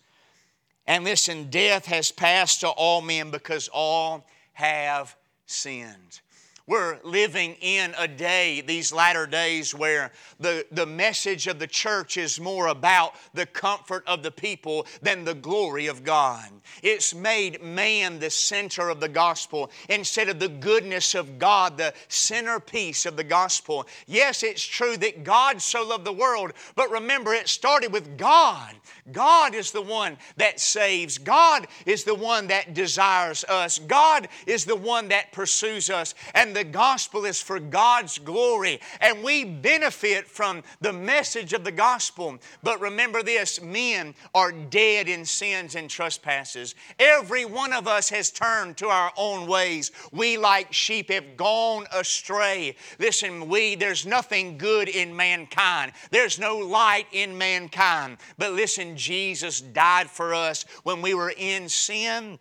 And 0.87 1.05
listen, 1.05 1.51
death 1.51 1.85
has 1.87 2.11
passed 2.11 2.61
to 2.61 2.69
all 2.69 3.03
men 3.03 3.31
because 3.31 3.69
all 3.69 4.27
have 4.55 5.15
sinned. 5.45 6.21
We're 6.69 6.99
living 7.03 7.57
in 7.63 7.95
a 7.99 8.07
day, 8.07 8.61
these 8.61 8.93
latter 8.93 9.27
days, 9.27 9.75
where 9.75 10.13
the, 10.39 10.67
the 10.71 10.85
message 10.85 11.47
of 11.47 11.59
the 11.59 11.67
church 11.67 12.19
is 12.19 12.39
more 12.39 12.67
about 12.67 13.15
the 13.33 13.47
comfort 13.47 14.05
of 14.07 14.23
the 14.23 14.31
people 14.31 14.87
than 15.01 15.25
the 15.25 15.33
glory 15.33 15.87
of 15.87 16.05
God. 16.05 16.51
It's 16.83 17.15
made 17.15 17.63
man 17.63 18.19
the 18.19 18.29
center 18.29 18.91
of 18.91 19.01
the 19.01 19.09
gospel 19.09 19.71
instead 19.89 20.29
of 20.29 20.41
the 20.41 20.51
goodness 20.51 21.15
of 21.15 21.39
God, 21.39 21.79
the 21.79 21.95
centerpiece 22.09 23.07
of 23.07 23.17
the 23.17 23.25
gospel. 23.25 23.87
Yes, 24.07 24.43
it's 24.43 24.63
true 24.63 24.99
that 24.99 25.25
God 25.25 25.63
so 25.63 25.89
loved 25.89 26.05
the 26.05 26.13
world, 26.13 26.53
but 26.77 26.91
remember, 26.91 27.33
it 27.33 27.49
started 27.49 27.95
with 27.95 28.19
God. 28.19 28.75
God 29.11 29.55
is 29.55 29.71
the 29.71 29.81
one 29.81 30.19
that 30.37 30.61
saves. 30.61 31.17
God 31.17 31.67
is 31.87 32.05
the 32.05 32.15
one 32.15 32.49
that 32.49 32.75
desires 32.75 33.43
us. 33.45 33.79
God 33.79 34.29
is 34.47 34.67
the 34.67 34.77
one 34.77 35.09
that 35.09 35.33
pursues 35.33 35.89
us. 35.89 36.15
And 36.35 36.58
the 36.59 36.65
gospel 36.65 37.25
is 37.25 37.41
for 37.41 37.61
God's 37.61 38.19
glory, 38.19 38.81
and 39.01 39.23
we 39.23 39.45
benefit 39.45 40.27
from 40.27 40.65
the 40.81 40.93
message 40.93 41.53
of 41.53 41.63
the 41.63 41.71
gospel. 41.71 42.37
But 42.65 42.81
remember 42.81 43.23
this 43.23 43.63
men 43.63 44.17
are 44.35 44.51
dead 44.51 45.09
in 45.09 45.25
sins 45.25 45.77
and 45.77 45.89
trespasses. 45.89 46.75
Every 46.99 47.45
one 47.45 47.73
of 47.73 47.87
us 47.87 48.09
has 48.09 48.33
turned 48.33 48.77
to 48.79 48.89
our 48.89 49.13
own 49.17 49.47
ways. 49.47 49.93
We, 50.11 50.37
like 50.37 50.73
sheep, 50.73 51.13
have 51.13 51.37
gone 51.37 51.87
astray. 51.93 52.75
Listen, 52.99 53.49
we, 53.49 53.77
there's 53.77 54.05
nothing 54.05 54.59
good 54.59 54.89
in 54.89 55.15
mankind, 55.15 55.93
there's 56.11 56.41
no 56.41 56.59
light 56.59 57.07
in 57.13 57.39
mankind. 57.39 58.17
But 58.37 58.53
listen, 58.53 58.97
Jesus 58.97 59.61
died 59.61 60.11
for 60.11 60.35
us 60.35 60.65
when 60.83 61.03
we 61.03 61.15
were 61.15 61.33
in 61.37 61.69
sin 61.69 62.41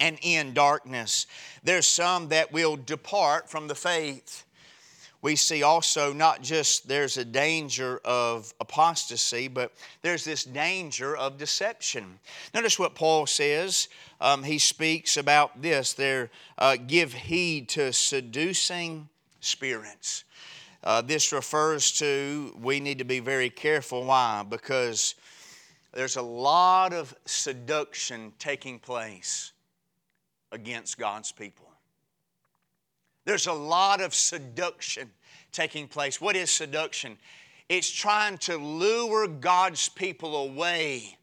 and 0.00 0.18
in 0.22 0.54
darkness. 0.54 1.26
There's 1.62 1.86
some 1.86 2.28
that 2.28 2.52
will 2.52 2.76
depart 2.76 3.50
from 3.50 3.68
the 3.68 3.74
faith. 3.74 4.44
We 5.20 5.34
see 5.34 5.64
also 5.64 6.12
not 6.12 6.42
just 6.42 6.86
there's 6.86 7.16
a 7.16 7.24
danger 7.24 8.00
of 8.04 8.54
apostasy, 8.60 9.48
but 9.48 9.72
there's 10.02 10.24
this 10.24 10.44
danger 10.44 11.16
of 11.16 11.38
deception. 11.38 12.20
Notice 12.54 12.78
what 12.78 12.94
Paul 12.94 13.26
says. 13.26 13.88
Um, 14.20 14.44
he 14.44 14.58
speaks 14.58 15.16
about 15.16 15.60
this. 15.60 15.92
There, 15.92 16.30
uh, 16.56 16.76
give 16.76 17.12
heed 17.12 17.68
to 17.70 17.92
seducing 17.92 19.08
spirits. 19.40 20.22
Uh, 20.84 21.02
this 21.02 21.32
refers 21.32 21.90
to 21.98 22.56
we 22.62 22.78
need 22.78 22.98
to 22.98 23.04
be 23.04 23.18
very 23.18 23.50
careful. 23.50 24.04
Why? 24.04 24.44
Because 24.48 25.16
there's 25.92 26.16
a 26.16 26.22
lot 26.22 26.92
of 26.92 27.12
seduction 27.24 28.32
taking 28.38 28.78
place 28.78 29.50
against 30.52 30.98
God's 30.98 31.32
people. 31.32 31.66
There's 33.24 33.46
a 33.46 33.52
lot 33.52 34.00
of 34.00 34.14
seduction 34.14 35.10
taking 35.52 35.88
place. 35.88 36.20
What 36.20 36.36
is 36.36 36.50
seduction? 36.50 37.18
It's 37.68 37.90
trying 37.90 38.38
to 38.38 38.56
lure 38.56 39.28
God's 39.28 39.88
people 39.90 40.36
away 40.36 41.18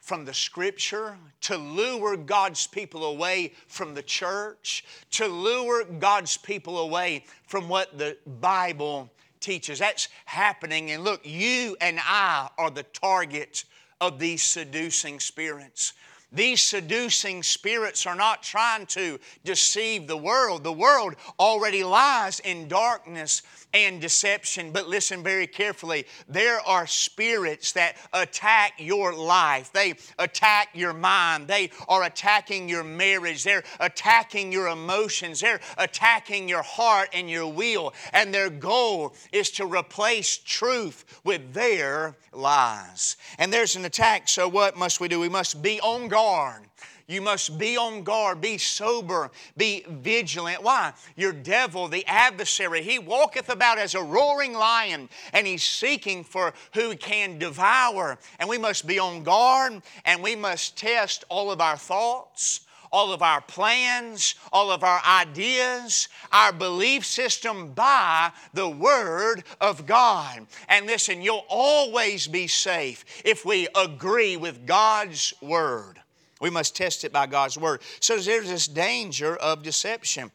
from 0.00 0.24
the 0.24 0.34
scripture, 0.34 1.16
to 1.42 1.56
lure 1.56 2.16
God's 2.16 2.66
people 2.66 3.04
away 3.04 3.52
from 3.68 3.94
the 3.94 4.02
church, 4.02 4.84
to 5.12 5.26
lure 5.26 5.84
God's 5.84 6.36
people 6.36 6.78
away 6.78 7.24
from 7.46 7.68
what 7.68 7.96
the 7.96 8.16
Bible 8.40 9.10
teaches. 9.40 9.78
That's 9.78 10.08
happening. 10.24 10.90
And 10.90 11.04
look, 11.04 11.20
you 11.24 11.76
and 11.80 12.00
I 12.02 12.50
are 12.58 12.70
the 12.70 12.82
target 12.82 13.64
of 14.00 14.18
these 14.18 14.42
seducing 14.42 15.20
spirits. 15.20 15.92
These 16.34 16.60
seducing 16.60 17.42
spirits 17.42 18.06
are 18.06 18.16
not 18.16 18.42
trying 18.42 18.86
to 18.86 19.18
deceive 19.44 20.06
the 20.06 20.16
world. 20.16 20.64
The 20.64 20.72
world 20.72 21.14
already 21.38 21.84
lies 21.84 22.40
in 22.40 22.68
darkness 22.68 23.42
and 23.74 24.00
deception. 24.00 24.70
But 24.70 24.88
listen 24.88 25.22
very 25.22 25.46
carefully 25.46 26.06
there 26.28 26.60
are 26.60 26.86
spirits 26.86 27.72
that 27.72 27.96
attack 28.12 28.74
your 28.78 29.12
life, 29.12 29.72
they 29.72 29.94
attack 30.18 30.68
your 30.74 30.92
mind, 30.92 31.48
they 31.48 31.70
are 31.88 32.04
attacking 32.04 32.68
your 32.68 32.84
marriage, 32.84 33.44
they're 33.44 33.64
attacking 33.80 34.52
your 34.52 34.68
emotions, 34.68 35.40
they're 35.40 35.60
attacking 35.76 36.48
your 36.48 36.62
heart 36.62 37.10
and 37.12 37.28
your 37.28 37.52
will. 37.52 37.92
And 38.12 38.32
their 38.32 38.50
goal 38.50 39.14
is 39.32 39.50
to 39.52 39.66
replace 39.66 40.36
truth 40.38 41.20
with 41.24 41.52
their 41.52 42.14
lies. 42.32 43.16
And 43.38 43.52
there's 43.52 43.76
an 43.76 43.84
attack, 43.84 44.28
so 44.28 44.48
what 44.48 44.76
must 44.76 45.00
we 45.00 45.08
do? 45.08 45.20
We 45.20 45.28
must 45.28 45.62
be 45.62 45.80
on 45.80 46.08
guard. 46.24 46.62
You 47.06 47.20
must 47.20 47.58
be 47.58 47.76
on 47.76 48.02
guard, 48.02 48.40
be 48.40 48.56
sober, 48.56 49.30
be 49.58 49.84
vigilant. 49.86 50.62
Why? 50.62 50.94
Your 51.16 51.34
devil, 51.34 51.86
the 51.86 52.06
adversary, 52.06 52.82
he 52.82 52.98
walketh 52.98 53.50
about 53.50 53.76
as 53.76 53.94
a 53.94 54.02
roaring 54.02 54.54
lion 54.54 55.10
and 55.34 55.46
he's 55.46 55.62
seeking 55.62 56.24
for 56.24 56.54
who 56.72 56.96
can 56.96 57.38
devour. 57.38 58.18
And 58.38 58.48
we 58.48 58.56
must 58.56 58.86
be 58.86 58.98
on 58.98 59.22
guard 59.22 59.82
and 60.06 60.22
we 60.22 60.34
must 60.34 60.78
test 60.78 61.24
all 61.28 61.50
of 61.50 61.60
our 61.60 61.76
thoughts, 61.76 62.60
all 62.90 63.12
of 63.12 63.20
our 63.20 63.42
plans, 63.42 64.34
all 64.50 64.70
of 64.70 64.82
our 64.82 65.02
ideas, 65.06 66.08
our 66.32 66.54
belief 66.54 67.04
system 67.04 67.72
by 67.74 68.32
the 68.54 68.68
Word 68.68 69.44
of 69.60 69.84
God. 69.84 70.46
And 70.70 70.86
listen, 70.86 71.20
you'll 71.20 71.44
always 71.50 72.26
be 72.26 72.46
safe 72.46 73.04
if 73.26 73.44
we 73.44 73.68
agree 73.76 74.38
with 74.38 74.66
God's 74.66 75.34
Word. 75.42 76.00
We 76.40 76.50
must 76.50 76.76
test 76.76 77.04
it 77.04 77.12
by 77.12 77.26
God's 77.26 77.56
Word. 77.56 77.80
So 78.00 78.16
there's 78.18 78.48
this 78.48 78.66
danger 78.66 79.36
of 79.36 79.62
deception. 79.62 80.30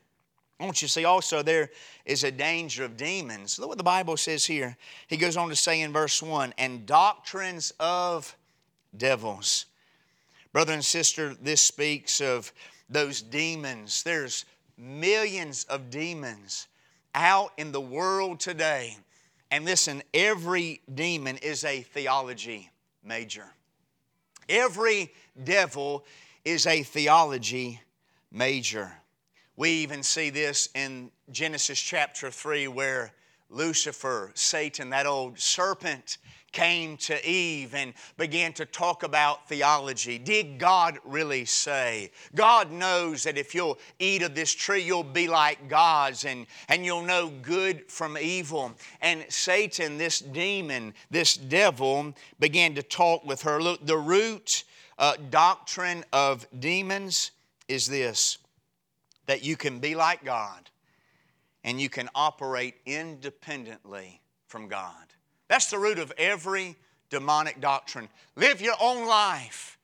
I 0.59 0.65
want 0.65 0.81
you 0.81 0.88
to 0.88 0.91
see 0.91 1.05
also 1.05 1.41
there 1.41 1.69
is 2.05 2.23
a 2.23 2.31
danger 2.31 2.83
of 2.83 2.97
demons. 2.97 3.59
Look 3.59 3.69
what 3.69 3.77
the 3.77 3.83
Bible 3.83 4.17
says 4.17 4.45
here. 4.45 4.75
He 5.07 5.15
goes 5.15 5.38
on 5.38 5.49
to 5.49 5.55
say 5.55 5.81
in 5.81 5.93
verse 5.93 6.21
1 6.21 6.53
and 6.57 6.85
doctrines 6.85 7.71
of 7.79 8.35
devils. 8.95 9.65
Brother 10.51 10.73
and 10.73 10.83
sister, 10.83 11.35
this 11.41 11.62
speaks 11.62 12.19
of 12.19 12.51
those 12.89 13.21
demons. 13.21 14.03
There's 14.03 14.45
millions 14.77 15.63
of 15.65 15.89
demons 15.89 16.67
out 17.15 17.53
in 17.57 17.71
the 17.71 17.81
world 17.81 18.39
today. 18.39 18.97
And 19.51 19.65
listen, 19.65 20.03
every 20.13 20.81
demon 20.93 21.38
is 21.38 21.63
a 21.63 21.81
theology 21.81 22.69
major. 23.03 23.45
Every 24.47 25.12
devil 25.43 26.06
is 26.45 26.65
a 26.65 26.84
theology 26.84 27.82
major. 28.32 28.91
We 29.56 29.71
even 29.71 30.04
see 30.04 30.30
this 30.30 30.69
in 30.73 31.12
Genesis 31.32 31.80
chapter 31.80 32.32
3 32.32 32.67
where 32.69 33.12
Lucifer, 33.49 34.32
Satan, 34.36 34.91
that 34.91 35.06
old 35.06 35.39
serpent, 35.39 36.17
came 36.52 36.97
to 36.97 37.30
Eve 37.30 37.75
and 37.75 37.93
began 38.17 38.54
to 38.54 38.65
talk 38.65 39.04
about 39.04 39.47
theology. 39.47 40.17
Did 40.17 40.58
God 40.58 40.97
really 41.04 41.45
say? 41.45 42.12
God 42.36 42.71
knows 42.71 43.23
that 43.23 43.38
if 43.38 43.54
you'll 43.54 43.78
eat 43.99 44.21
of 44.21 44.36
this 44.36 44.54
tree, 44.54 44.82
you'll 44.82 45.04
be 45.04 45.28
like 45.28 45.69
gods 45.69 46.25
and, 46.25 46.47
and 46.67 46.86
you'll 46.86 47.04
know 47.04 47.32
good 47.41 47.89
from 47.91 48.17
evil. 48.17 48.73
And 49.02 49.25
Satan, 49.30 49.97
this 49.97 50.19
demon, 50.19 50.93
this 51.12 51.36
devil, 51.36 52.13
began 52.39 52.75
to 52.75 52.84
talk 52.84 53.23
with 53.25 53.43
her. 53.43 53.62
Look, 53.62 53.86
the 53.86 53.97
root 53.97 54.63
uh, 54.99 55.13
doctrine 55.29 56.03
of 56.13 56.45
demons 56.59 57.31
is 57.67 57.88
this 57.88 58.38
that 59.25 59.43
you 59.43 59.55
can 59.55 59.79
be 59.79 59.95
like 59.95 60.23
God 60.25 60.69
and 61.63 61.79
you 61.79 61.89
can 61.89 62.09
operate 62.15 62.75
independently 62.85 64.21
from 64.47 64.67
God. 64.67 65.05
That's 65.47 65.69
the 65.69 65.79
root 65.79 65.99
of 65.99 66.12
every 66.17 66.75
demonic 67.09 67.62
doctrine. 67.62 68.09
Live 68.35 68.59
your 68.59 68.75
own 68.81 69.07
life, 69.07 69.77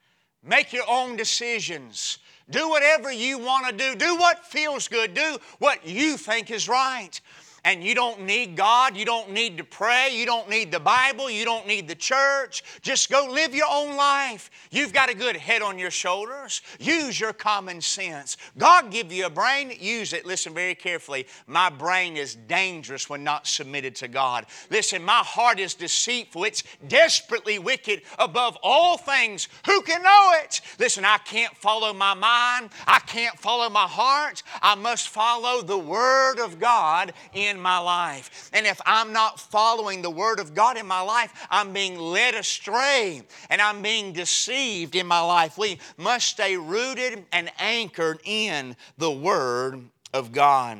make 0.43 0.73
your 0.73 0.84
own 0.89 1.15
decisions, 1.15 2.17
do 2.49 2.69
whatever 2.69 3.12
you 3.12 3.38
want 3.38 3.67
to 3.67 3.73
do, 3.75 3.95
do 3.95 4.15
what 4.17 4.45
feels 4.45 4.88
good, 4.88 5.13
do 5.13 5.38
what 5.60 5.88
you 5.88 6.17
think 6.17 6.51
is 6.51 6.67
right 6.67 7.21
and 7.65 7.84
you 7.84 7.95
don't 7.95 8.21
need 8.21 8.56
God, 8.56 8.95
you 8.95 9.06
don't 9.06 9.32
need 9.32 9.58
to 9.58 9.63
pray, 9.63 10.12
you 10.13 10.25
don't 10.28 10.47
need 10.47 10.71
the 10.71 10.80
Bible, 10.80 11.32
you 11.32 11.43
don't 11.43 11.65
need 11.65 11.88
the 11.88 11.95
church. 11.95 12.63
Just 12.84 13.10
go 13.10 13.28
live 13.30 13.56
your 13.56 13.67
own 13.69 13.97
life. 13.97 14.51
You've 14.69 14.93
got 14.93 15.10
a 15.10 15.15
good 15.15 15.36
head 15.36 15.63
on 15.63 15.80
your 15.80 15.89
shoulders. 15.89 16.62
Use 16.80 17.19
your 17.19 17.34
common 17.34 17.82
sense. 17.82 18.38
God 18.56 18.91
give 18.91 19.12
you 19.12 19.25
a 19.25 19.32
brain, 19.32 19.73
use 19.80 20.13
it. 20.13 20.28
Listen 20.28 20.54
very 20.54 20.75
carefully. 20.75 21.25
My 21.47 21.71
brain 21.71 22.17
is 22.17 22.36
dangerous 22.36 23.10
when 23.10 23.23
not 23.23 23.47
submitted 23.47 23.95
to 23.95 24.08
God. 24.08 24.45
Listen, 24.69 25.04
my 25.04 25.23
heart 25.25 25.60
is 25.60 25.73
deceitful. 25.73 26.43
It's 26.43 26.63
desperately 26.88 27.58
wicked 27.58 28.04
above 28.19 28.60
all 28.62 28.97
things. 28.97 29.47
Who 29.65 29.82
can 29.82 30.04
know 30.04 30.34
it? 30.43 30.62
Listen, 30.78 31.04
I 31.04 31.17
can't 31.17 31.56
follow 31.58 31.93
my 31.93 32.13
mind. 32.13 32.69
I 32.86 32.99
can't 32.99 33.38
follow 33.39 33.71
my 33.71 33.88
heart. 33.88 34.43
I 34.62 34.75
must 34.75 35.10
follow 35.10 35.63
the 35.63 35.80
Word 35.80 36.38
of 36.38 36.60
God 36.60 37.12
in 37.34 37.55
in 37.56 37.62
my 37.62 37.80
life. 37.80 38.50
And 38.54 38.68
if 38.68 38.80
I'm 38.86 39.13
not 39.13 39.39
following 39.39 40.02
the 40.02 40.10
Word 40.10 40.39
of 40.39 40.54
God 40.54 40.78
in 40.78 40.86
my 40.86 41.02
life, 41.02 41.48
I'm 41.50 41.74
being 41.74 41.98
led 41.98 42.36
astray 42.36 43.24
and 43.50 43.62
I'm 43.62 43.82
being 43.82 44.13
deceived 44.13 44.96
in 44.96 45.08
my 45.08 45.22
life. 45.22 45.58
We 45.58 45.80
must 45.98 46.28
stay 46.28 46.58
rooted 46.58 47.26
and 47.32 47.52
anchored 47.58 48.20
in 48.24 48.76
the 48.98 49.12
Word 49.12 49.82
of 50.13 50.32
God. 50.32 50.78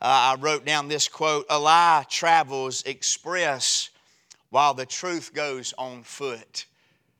Uh, 0.00 0.36
I 0.36 0.36
wrote 0.40 0.64
down 0.64 0.88
this 0.88 1.08
quote 1.08 1.46
A 1.48 1.58
lie 1.58 2.04
travels 2.08 2.82
express 2.84 3.90
while 4.50 4.74
the 4.74 4.86
truth 4.86 5.32
goes 5.32 5.72
on 5.78 6.02
foot. 6.02 6.66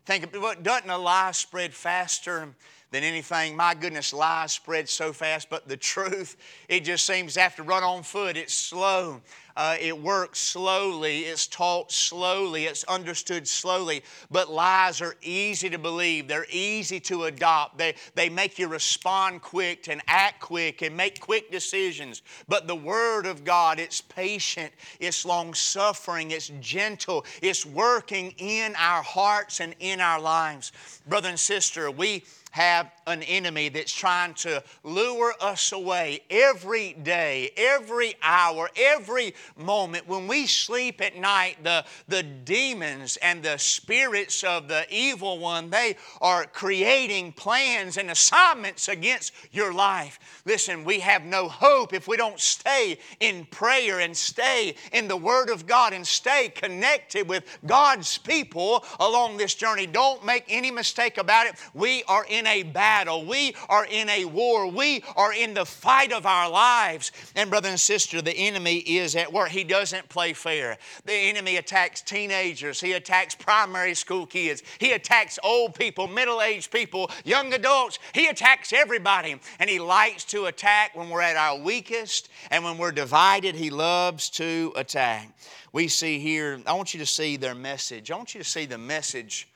Think, 0.07 0.33
doesn't 0.63 0.91
a 0.91 0.99
lie 0.99 1.33
spread 1.33 1.73
faster 1.73 2.55
than 2.95 3.03
anything. 3.03 3.57
My 3.57 3.75
goodness, 3.75 4.13
lies 4.13 4.53
spread 4.53 4.89
so 4.89 5.13
fast, 5.13 5.51
but 5.51 5.67
the 5.67 5.77
truth, 5.77 6.37
it 6.69 6.85
just 6.85 7.05
seems 7.05 7.35
to 7.35 7.41
have 7.41 7.57
to 7.57 7.65
run 7.65 7.83
on 7.83 8.05
foot. 8.05 8.37
It's 8.37 8.55
slow. 8.55 9.21
Uh, 9.57 9.77
it 9.81 10.01
works 10.01 10.39
slowly. 10.39 11.21
It's 11.21 11.49
taught 11.49 11.91
slowly. 11.91 12.67
It's 12.67 12.85
understood 12.85 13.49
slowly. 13.49 14.03
But 14.31 14.51
lies 14.51 15.01
are 15.01 15.17
easy 15.23 15.69
to 15.71 15.79
believe. 15.79 16.29
They're 16.29 16.47
easy 16.51 17.01
to 17.01 17.25
adopt. 17.25 17.79
They, 17.79 17.95
they 18.15 18.29
make 18.29 18.61
you 18.61 18.69
respond 18.69 19.43
quick 19.43 19.89
and 19.89 20.01
act 20.07 20.41
quick 20.41 20.83
and 20.83 20.97
make 20.97 21.21
quick 21.21 21.51
decisions. 21.51 22.23
But 22.47 22.69
the 22.69 22.77
Word 22.77 23.27
of 23.27 23.45
God, 23.45 23.81
it's 23.81 24.01
patient, 24.01 24.73
it's 25.01 25.25
long 25.25 25.53
suffering, 25.55 26.31
it's 26.31 26.53
gentle, 26.61 27.25
it's 27.43 27.67
working 27.67 28.35
in 28.39 28.75
our 28.77 29.03
hearts 29.03 29.61
and 29.61 29.75
in 29.81 30.01
our 30.01 30.21
lives. 30.21 30.71
Brother 31.09 31.29
and 31.29 31.39
sister, 31.39 31.91
we 31.91 32.25
have 32.55 32.89
an 33.09 33.21
enemy 33.25 33.69
that's 33.69 33.93
trying 33.93 34.33
to 34.33 34.63
lure 34.85 35.35
us 35.41 35.73
away 35.73 36.21
every 36.31 36.93
day, 36.93 37.51
every 37.57 38.15
hour, 38.23 38.71
every 38.77 39.35
moment. 39.57 40.07
When 40.07 40.29
we 40.29 40.47
sleep 40.47 41.01
at 41.01 41.17
night, 41.17 41.57
the, 41.65 41.85
the 42.07 42.23
demons 42.23 43.17
and 43.17 43.43
the 43.43 43.59
spirits 43.59 44.45
of 44.45 44.69
the 44.69 44.87
evil 44.89 45.41
one, 45.41 45.69
they 45.69 45.97
are 46.21 46.45
creating 46.47 47.33
plans 47.33 47.97
and 47.97 48.09
assignments 48.09 48.87
against 48.87 49.33
your 49.51 49.75
life. 49.75 50.21
Listen, 50.47 50.85
we 50.85 51.01
have 51.01 51.25
no 51.25 51.49
hope 51.49 51.93
if 51.93 52.07
we 52.07 52.17
don't 52.17 52.39
stay 52.39 52.99
in 53.19 53.47
prayer 53.47 53.99
and 53.99 54.17
stay 54.17 54.77
in 54.93 55.09
the 55.09 55.17
Word 55.17 55.51
of 55.51 55.67
God 55.67 55.93
and 55.93 56.07
stay 56.07 56.53
connected 56.55 57.29
with 57.29 57.59
God's 57.67 58.17
people 58.17 58.85
along 59.01 59.39
this 59.39 59.57
journey. 59.57 59.89
Don't 59.89 60.25
make 60.25 60.45
any 60.47 60.71
mistake 60.71 61.19
about 61.19 61.49
it. 61.49 61.57
We 61.75 62.05
are 62.05 62.25
in 62.29 62.44
a 62.47 62.63
battle. 62.63 63.25
We 63.25 63.55
are 63.69 63.87
in 63.87 64.09
a 64.09 64.25
war. 64.25 64.71
We 64.71 65.03
are 65.17 65.33
in 65.33 65.55
the 65.55 65.65
fight 65.65 66.13
of 66.13 66.27
our 66.27 66.51
lives. 66.51 67.13
And, 67.35 67.51
brother 67.51 67.69
and 67.69 67.81
sister, 67.81 68.23
the 68.23 68.37
enemy 68.37 68.79
is 68.79 69.17
at 69.17 69.33
work. 69.33 69.51
He 69.51 69.65
doesn't 69.65 70.09
play 70.09 70.33
fair. 70.33 70.79
The 71.05 71.13
enemy 71.13 71.57
attacks 71.57 72.03
teenagers, 72.03 72.81
he 72.81 72.93
attacks 72.93 73.35
primary 73.35 73.95
school 73.95 74.27
kids, 74.27 74.63
he 74.79 74.93
attacks 74.93 75.39
old 75.43 75.75
people, 75.75 76.09
middle 76.09 76.43
aged 76.43 76.71
people, 76.71 77.11
young 77.25 77.53
adults. 77.53 77.99
He 78.13 78.27
attacks 78.27 78.73
everybody. 78.73 79.41
And 79.59 79.71
he 79.71 79.79
likes 79.79 80.25
to 80.27 80.47
attack 80.47 80.97
when 80.97 81.11
we're 81.11 81.23
at 81.23 81.37
our 81.37 81.59
weakest 81.59 82.29
and 82.51 82.65
when 82.65 82.79
we're 82.79 82.93
divided. 82.93 83.55
He 83.55 83.71
loves 83.71 84.31
to 84.31 84.73
attack. 84.77 85.31
We 85.73 85.89
see 85.89 86.21
here, 86.21 86.61
I 86.67 86.75
want 86.75 86.95
you 86.95 87.01
to 87.01 87.07
see 87.07 87.37
their 87.37 87.55
message. 87.55 88.11
I 88.11 88.17
want 88.17 88.35
you 88.35 88.43
to 88.43 88.49
see 88.49 88.67
the 88.67 88.79
message 88.79 89.49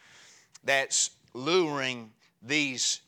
that's 0.65 1.11
luring 1.33 2.11
these 2.43 3.01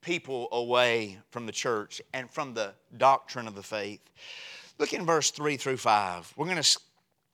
people 0.00 0.48
away 0.52 1.18
from 1.30 1.46
the 1.46 1.52
church 1.52 2.00
and 2.12 2.30
from 2.30 2.54
the 2.54 2.72
doctrine 2.96 3.46
of 3.46 3.54
the 3.54 3.62
faith. 3.62 4.00
Look 4.78 4.92
in 4.92 5.04
verse 5.04 5.30
3 5.30 5.56
through 5.56 5.76
5. 5.76 6.34
We're 6.36 6.46
going 6.46 6.62
to, 6.62 6.78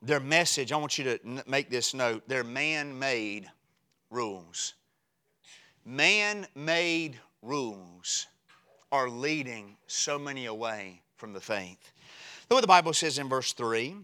their 0.02 0.20
message, 0.20 0.72
I 0.72 0.76
want 0.76 0.98
you 0.98 1.04
to 1.04 1.42
make 1.46 1.70
this 1.70 1.94
note, 1.94 2.22
they're 2.26 2.44
man 2.44 2.98
made 2.98 3.50
rules. 4.10 4.74
Man 5.84 6.46
made 6.54 7.18
rules 7.42 8.26
are 8.90 9.08
leading 9.08 9.76
so 9.86 10.18
many 10.18 10.46
away 10.46 11.02
from 11.16 11.32
the 11.32 11.40
faith. 11.40 11.92
Look 12.48 12.58
what 12.58 12.60
the 12.60 12.66
Bible 12.66 12.92
says 12.92 13.18
in 13.18 13.28
verse 13.28 13.52
3. 13.52 13.96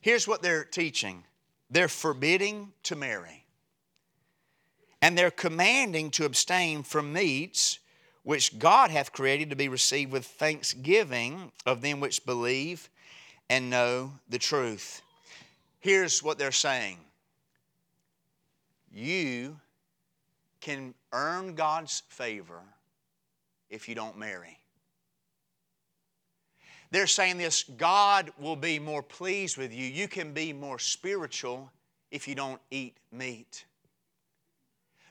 Here's 0.00 0.28
what 0.28 0.42
they're 0.42 0.64
teaching 0.64 1.24
they're 1.70 1.88
forbidding 1.88 2.72
to 2.84 2.96
marry, 2.96 3.44
and 5.00 5.16
they're 5.16 5.30
commanding 5.30 6.10
to 6.12 6.24
abstain 6.24 6.82
from 6.82 7.12
meats 7.12 7.78
which 8.22 8.58
God 8.58 8.90
hath 8.90 9.12
created 9.12 9.50
to 9.50 9.56
be 9.56 9.68
received 9.68 10.12
with 10.12 10.26
thanksgiving 10.26 11.50
of 11.64 11.80
them 11.80 12.00
which 12.00 12.26
believe 12.26 12.90
and 13.48 13.70
know 13.70 14.12
the 14.28 14.38
truth. 14.38 15.00
Here's 15.80 16.22
what 16.22 16.38
they're 16.38 16.52
saying 16.52 16.98
You 18.92 19.58
can 20.60 20.94
earn 21.12 21.54
God's 21.54 22.02
favor 22.08 22.60
if 23.70 23.88
you 23.88 23.94
don't 23.94 24.18
marry. 24.18 24.58
They're 26.90 27.06
saying 27.06 27.38
this 27.38 27.64
God 27.64 28.32
will 28.38 28.56
be 28.56 28.78
more 28.78 29.02
pleased 29.02 29.56
with 29.56 29.72
you. 29.72 29.86
You 29.86 30.08
can 30.08 30.32
be 30.32 30.52
more 30.52 30.78
spiritual 30.78 31.70
if 32.10 32.26
you 32.26 32.34
don't 32.34 32.60
eat 32.70 32.96
meat. 33.12 33.64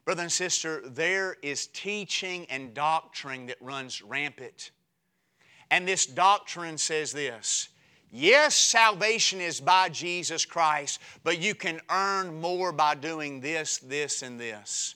Brother 0.07 0.21
and 0.21 0.31
sister, 0.31 0.81
there 0.85 1.35
is 1.41 1.67
teaching 1.67 2.45
and 2.49 2.73
doctrine 2.73 3.47
that 3.47 3.57
runs 3.59 4.01
rampant. 4.01 4.71
And 5.69 5.85
this 5.85 6.05
doctrine 6.05 6.77
says 6.77 7.11
this 7.11 7.67
Yes, 8.09 8.55
salvation 8.55 9.41
is 9.41 9.59
by 9.59 9.89
Jesus 9.89 10.45
Christ, 10.45 11.01
but 11.25 11.41
you 11.41 11.53
can 11.53 11.81
earn 11.89 12.39
more 12.39 12.71
by 12.71 12.95
doing 12.95 13.41
this, 13.41 13.79
this, 13.79 14.21
and 14.21 14.39
this. 14.39 14.95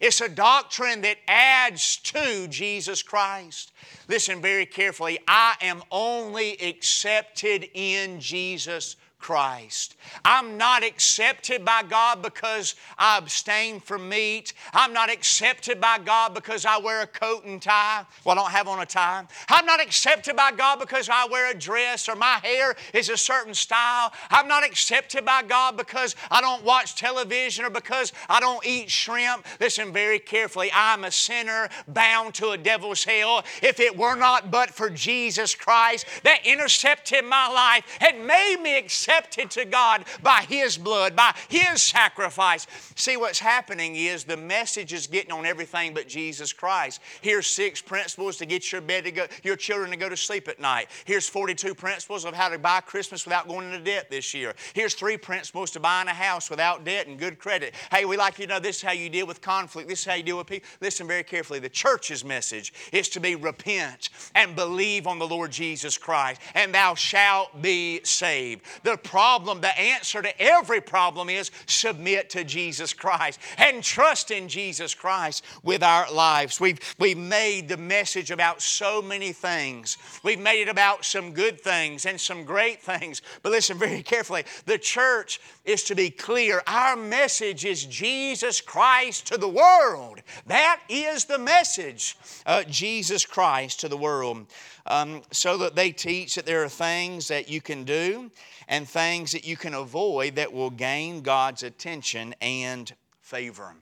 It's 0.00 0.22
a 0.22 0.28
doctrine 0.28 1.02
that 1.02 1.18
adds 1.28 1.98
to 1.98 2.48
Jesus 2.48 3.02
Christ. 3.02 3.72
Listen 4.08 4.40
very 4.40 4.64
carefully. 4.64 5.18
I 5.28 5.56
am 5.60 5.82
only 5.90 6.52
accepted 6.62 7.68
in 7.74 8.20
Jesus 8.20 8.96
Christ. 9.18 9.96
I'm 10.24 10.56
not 10.56 10.84
accepted 10.84 11.64
by 11.64 11.82
God 11.82 12.22
because 12.22 12.76
I 12.98 13.18
abstain 13.18 13.80
from 13.80 14.08
meat. 14.08 14.52
I'm 14.72 14.92
not 14.92 15.10
accepted 15.10 15.80
by 15.80 15.98
God 15.98 16.34
because 16.34 16.64
I 16.64 16.78
wear 16.78 17.02
a 17.02 17.06
coat 17.06 17.44
and 17.44 17.60
tie. 17.60 18.04
Well, 18.24 18.38
I 18.38 18.42
don't 18.42 18.50
have 18.52 18.68
on 18.68 18.80
a 18.80 18.86
tie. 18.86 19.24
I'm 19.48 19.66
not 19.66 19.80
accepted 19.80 20.36
by 20.36 20.52
God 20.52 20.78
because 20.78 21.08
I 21.08 21.26
wear 21.26 21.50
a 21.50 21.58
dress 21.58 22.08
or 22.08 22.14
my 22.14 22.38
hair 22.42 22.76
is 22.92 23.08
a 23.08 23.16
certain 23.16 23.54
style. 23.54 24.12
I'm 24.30 24.46
not 24.46 24.64
accepted 24.64 25.24
by 25.24 25.42
God 25.42 25.76
because 25.76 26.14
I 26.30 26.40
don't 26.40 26.62
watch 26.62 26.94
television 26.94 27.64
or 27.64 27.70
because 27.70 28.12
I 28.28 28.38
don't 28.38 28.64
eat 28.66 28.90
shrimp. 28.90 29.46
Listen 29.60 29.92
very 29.92 30.18
carefully. 30.18 30.70
I'm 30.72 31.04
a 31.04 31.10
sinner 31.10 31.68
bound 31.88 32.34
to 32.34 32.50
a 32.50 32.58
devil's 32.58 33.02
hell. 33.02 33.44
If 33.62 33.80
it 33.80 33.96
were 33.96 34.14
not 34.14 34.50
but 34.50 34.70
for 34.70 34.90
Jesus 34.90 35.54
Christ 35.54 36.06
that 36.22 36.40
intercepted 36.44 37.24
my 37.24 37.48
life 37.48 37.98
and 38.00 38.26
made 38.26 38.58
me 38.62 38.78
accept 38.78 39.05
accepted 39.06 39.50
to 39.50 39.64
God 39.64 40.04
by 40.22 40.44
His 40.48 40.76
blood, 40.76 41.14
by 41.14 41.34
His 41.48 41.80
sacrifice. 41.80 42.66
See, 42.96 43.16
what's 43.16 43.38
happening 43.38 43.94
is 43.94 44.24
the 44.24 44.36
message 44.36 44.92
is 44.92 45.06
getting 45.06 45.32
on 45.32 45.46
everything 45.46 45.94
but 45.94 46.08
Jesus 46.08 46.52
Christ. 46.52 47.00
Here's 47.20 47.46
six 47.46 47.80
principles 47.80 48.36
to 48.38 48.46
get 48.46 48.72
your 48.72 48.80
bed 48.80 49.04
to 49.04 49.12
go, 49.12 49.26
your 49.44 49.56
children 49.56 49.90
to 49.90 49.96
go 49.96 50.08
to 50.08 50.16
sleep 50.16 50.48
at 50.48 50.60
night. 50.60 50.88
Here's 51.04 51.28
42 51.28 51.74
principles 51.74 52.24
of 52.24 52.34
how 52.34 52.48
to 52.48 52.58
buy 52.58 52.80
Christmas 52.80 53.24
without 53.24 53.46
going 53.48 53.72
into 53.72 53.84
debt 53.84 54.10
this 54.10 54.34
year. 54.34 54.54
Here's 54.74 54.94
three 54.94 55.16
principles 55.16 55.70
to 55.72 55.80
buying 55.80 56.08
a 56.08 56.14
house 56.14 56.50
without 56.50 56.84
debt 56.84 57.06
and 57.06 57.18
good 57.18 57.38
credit. 57.38 57.74
Hey, 57.92 58.04
we 58.04 58.16
like 58.16 58.38
you 58.38 58.46
to 58.46 58.54
know 58.54 58.60
this 58.60 58.76
is 58.76 58.82
how 58.82 58.92
you 58.92 59.08
deal 59.08 59.26
with 59.26 59.40
conflict. 59.40 59.88
This 59.88 60.00
is 60.00 60.06
how 60.06 60.14
you 60.14 60.22
deal 60.22 60.38
with 60.38 60.46
people. 60.46 60.68
Listen 60.80 61.06
very 61.06 61.22
carefully. 61.22 61.60
The 61.60 61.68
church's 61.68 62.24
message 62.24 62.72
is 62.92 63.08
to 63.10 63.20
be 63.20 63.36
repent 63.36 64.08
and 64.34 64.56
believe 64.56 65.06
on 65.06 65.18
the 65.18 65.26
Lord 65.26 65.52
Jesus 65.52 65.96
Christ, 65.96 66.40
and 66.54 66.74
thou 66.74 66.94
shalt 66.94 67.62
be 67.62 68.00
saved. 68.02 68.62
The 68.82 68.95
problem, 68.96 69.60
the 69.60 69.78
answer 69.78 70.22
to 70.22 70.40
every 70.40 70.80
problem 70.80 71.28
is 71.28 71.50
submit 71.66 72.30
to 72.30 72.44
Jesus 72.44 72.92
Christ 72.92 73.38
and 73.58 73.82
trust 73.82 74.30
in 74.30 74.48
Jesus 74.48 74.94
Christ 74.94 75.44
with 75.62 75.82
our 75.82 76.10
lives. 76.12 76.60
We've, 76.60 76.78
we've 76.98 77.18
made 77.18 77.68
the 77.68 77.76
message 77.76 78.30
about 78.30 78.62
so 78.62 79.02
many 79.02 79.32
things. 79.32 79.98
We've 80.22 80.40
made 80.40 80.62
it 80.62 80.68
about 80.68 81.04
some 81.04 81.32
good 81.32 81.60
things 81.60 82.06
and 82.06 82.20
some 82.20 82.44
great 82.44 82.82
things. 82.82 83.22
But 83.42 83.52
listen 83.52 83.78
very 83.78 84.02
carefully 84.02 84.44
the 84.64 84.78
church 84.78 85.40
is 85.64 85.82
to 85.84 85.94
be 85.94 86.10
clear. 86.10 86.62
Our 86.66 86.96
message 86.96 87.64
is 87.64 87.84
Jesus 87.84 88.60
Christ 88.60 89.26
to 89.28 89.38
the 89.38 89.48
world. 89.48 90.20
That 90.46 90.80
is 90.88 91.24
the 91.24 91.38
message. 91.38 92.16
Uh, 92.44 92.62
Jesus 92.64 93.24
Christ 93.24 93.80
to 93.80 93.88
the 93.88 93.96
world. 93.96 94.46
Um, 94.88 95.22
so 95.32 95.56
that 95.58 95.74
they 95.74 95.90
teach 95.90 96.36
that 96.36 96.46
there 96.46 96.62
are 96.62 96.68
things 96.68 97.28
that 97.28 97.48
you 97.48 97.60
can 97.60 97.84
do 97.84 98.30
and 98.68 98.88
things 98.88 99.32
that 99.32 99.44
you 99.44 99.56
can 99.56 99.74
avoid 99.74 100.36
that 100.36 100.52
will 100.52 100.70
gain 100.70 101.22
God's 101.22 101.64
attention 101.64 102.34
and 102.40 102.92
favor. 103.20 103.74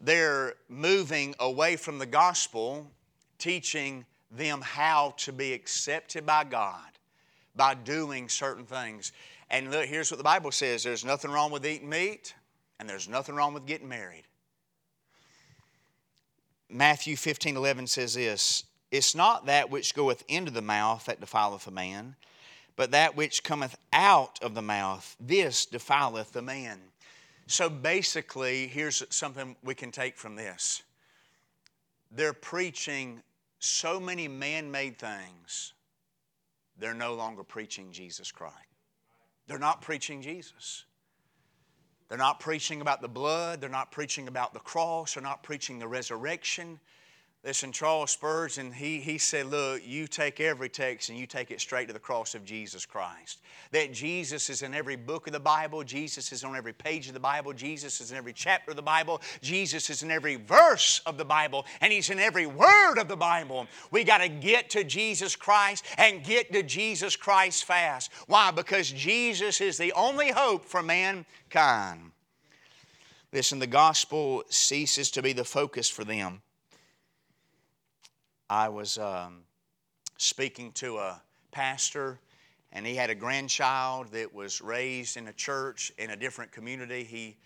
They're 0.00 0.54
moving 0.68 1.34
away 1.38 1.76
from 1.76 1.98
the 1.98 2.06
gospel, 2.06 2.90
teaching 3.38 4.04
them 4.30 4.60
how 4.60 5.14
to 5.18 5.32
be 5.32 5.52
accepted 5.52 6.26
by 6.26 6.44
God 6.44 6.80
by 7.54 7.74
doing 7.74 8.28
certain 8.28 8.64
things. 8.64 9.12
And 9.50 9.70
look, 9.70 9.86
here's 9.86 10.10
what 10.10 10.18
the 10.18 10.24
Bible 10.24 10.52
says 10.52 10.82
there's 10.82 11.04
nothing 11.04 11.30
wrong 11.30 11.50
with 11.50 11.66
eating 11.66 11.88
meat, 11.88 12.34
and 12.78 12.88
there's 12.88 13.08
nothing 13.08 13.34
wrong 13.34 13.54
with 13.54 13.66
getting 13.66 13.88
married. 13.88 14.24
Matthew 16.68 17.16
15 17.16 17.56
11 17.56 17.86
says 17.86 18.14
this 18.14 18.64
It's 18.96 19.14
not 19.14 19.46
that 19.46 19.70
which 19.70 19.94
goeth 19.94 20.24
into 20.28 20.50
the 20.50 20.62
mouth 20.62 21.06
that 21.06 21.20
defileth 21.20 21.66
a 21.66 21.70
man 21.70 22.16
but 22.76 22.90
that 22.90 23.16
which 23.16 23.42
cometh 23.42 23.76
out 23.92 24.38
of 24.42 24.54
the 24.54 24.62
mouth, 24.62 25.16
this 25.18 25.66
defileth 25.66 26.32
the 26.32 26.42
man. 26.42 26.78
So 27.46 27.70
basically, 27.70 28.66
here's 28.66 29.02
something 29.08 29.56
we 29.64 29.74
can 29.74 29.90
take 29.90 30.16
from 30.16 30.36
this 30.36 30.82
they're 32.12 32.32
preaching 32.32 33.22
so 33.58 33.98
many 33.98 34.28
man 34.28 34.70
made 34.70 34.98
things, 34.98 35.72
they're 36.78 36.94
no 36.94 37.14
longer 37.14 37.42
preaching 37.42 37.90
Jesus 37.90 38.30
Christ. 38.30 38.54
They're 39.48 39.58
not 39.58 39.80
preaching 39.80 40.22
Jesus. 40.22 40.84
They're 42.08 42.18
not 42.18 42.40
preaching 42.40 42.80
about 42.80 43.00
the 43.00 43.08
blood. 43.08 43.60
They're 43.60 43.70
not 43.70 43.90
preaching 43.90 44.28
about 44.28 44.52
the 44.52 44.60
cross. 44.60 45.14
They're 45.14 45.22
not 45.22 45.42
preaching 45.42 45.78
the 45.78 45.88
resurrection. 45.88 46.78
Listen, 47.46 47.70
Charles 47.70 48.10
Spurgeon, 48.10 48.72
he, 48.72 48.98
he 48.98 49.18
said, 49.18 49.46
Look, 49.46 49.80
you 49.86 50.08
take 50.08 50.40
every 50.40 50.68
text 50.68 51.10
and 51.10 51.18
you 51.18 51.28
take 51.28 51.52
it 51.52 51.60
straight 51.60 51.86
to 51.86 51.92
the 51.92 52.00
cross 52.00 52.34
of 52.34 52.44
Jesus 52.44 52.84
Christ. 52.84 53.38
That 53.70 53.92
Jesus 53.92 54.50
is 54.50 54.62
in 54.62 54.74
every 54.74 54.96
book 54.96 55.28
of 55.28 55.32
the 55.32 55.38
Bible, 55.38 55.84
Jesus 55.84 56.32
is 56.32 56.42
on 56.42 56.56
every 56.56 56.72
page 56.72 57.06
of 57.06 57.14
the 57.14 57.20
Bible, 57.20 57.52
Jesus 57.52 58.00
is 58.00 58.10
in 58.10 58.16
every 58.16 58.32
chapter 58.32 58.72
of 58.72 58.76
the 58.76 58.82
Bible, 58.82 59.22
Jesus 59.42 59.88
is 59.90 60.02
in 60.02 60.10
every 60.10 60.34
verse 60.34 61.00
of 61.06 61.18
the 61.18 61.24
Bible, 61.24 61.66
and 61.80 61.92
He's 61.92 62.10
in 62.10 62.18
every 62.18 62.46
word 62.46 62.98
of 62.98 63.06
the 63.06 63.16
Bible. 63.16 63.68
We 63.92 64.02
got 64.02 64.18
to 64.18 64.28
get 64.28 64.68
to 64.70 64.82
Jesus 64.82 65.36
Christ 65.36 65.84
and 65.98 66.24
get 66.24 66.52
to 66.52 66.64
Jesus 66.64 67.14
Christ 67.14 67.64
fast. 67.64 68.10
Why? 68.26 68.50
Because 68.50 68.90
Jesus 68.90 69.60
is 69.60 69.78
the 69.78 69.92
only 69.92 70.32
hope 70.32 70.64
for 70.64 70.82
mankind. 70.82 72.10
Listen, 73.32 73.60
the 73.60 73.68
gospel 73.68 74.42
ceases 74.48 75.12
to 75.12 75.22
be 75.22 75.32
the 75.32 75.44
focus 75.44 75.88
for 75.88 76.02
them. 76.02 76.42
I 78.48 78.68
was 78.68 78.96
um, 78.96 79.40
speaking 80.18 80.70
to 80.72 80.98
a 80.98 81.20
pastor, 81.50 82.20
and 82.72 82.86
he 82.86 82.94
had 82.94 83.10
a 83.10 83.14
grandchild 83.14 84.12
that 84.12 84.32
was 84.32 84.60
raised 84.60 85.16
in 85.16 85.26
a 85.26 85.32
church 85.32 85.92
in 85.98 86.10
a 86.10 86.16
different 86.16 86.52
community. 86.52 87.02
He 87.02 87.36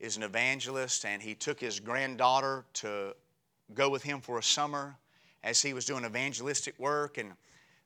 is 0.00 0.16
an 0.16 0.24
evangelist, 0.24 1.04
and 1.04 1.22
he 1.22 1.36
took 1.36 1.60
his 1.60 1.78
granddaughter 1.78 2.64
to 2.74 3.14
go 3.74 3.88
with 3.88 4.02
him 4.02 4.20
for 4.20 4.38
a 4.38 4.42
summer 4.42 4.96
as 5.44 5.62
he 5.62 5.72
was 5.72 5.84
doing 5.84 6.04
evangelistic 6.04 6.76
work. 6.80 7.16
And 7.16 7.32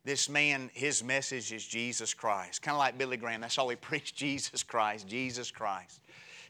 this 0.05 0.31
man, 0.31 0.71
his 0.73 1.05
message 1.05 1.53
is 1.53 1.67
Jesus 1.67 2.15
Christ. 2.15 2.63
Kind 2.63 2.75
of 2.75 2.79
like 2.79 2.97
Billy 2.97 3.19
Graham. 3.19 3.43
That's 3.43 3.59
all 3.59 3.69
he 3.69 3.77
preached 3.91 4.17
Jesus 4.17 4.63
Christ, 4.63 5.07
Jesus 5.07 5.51
Christ. 5.51 6.01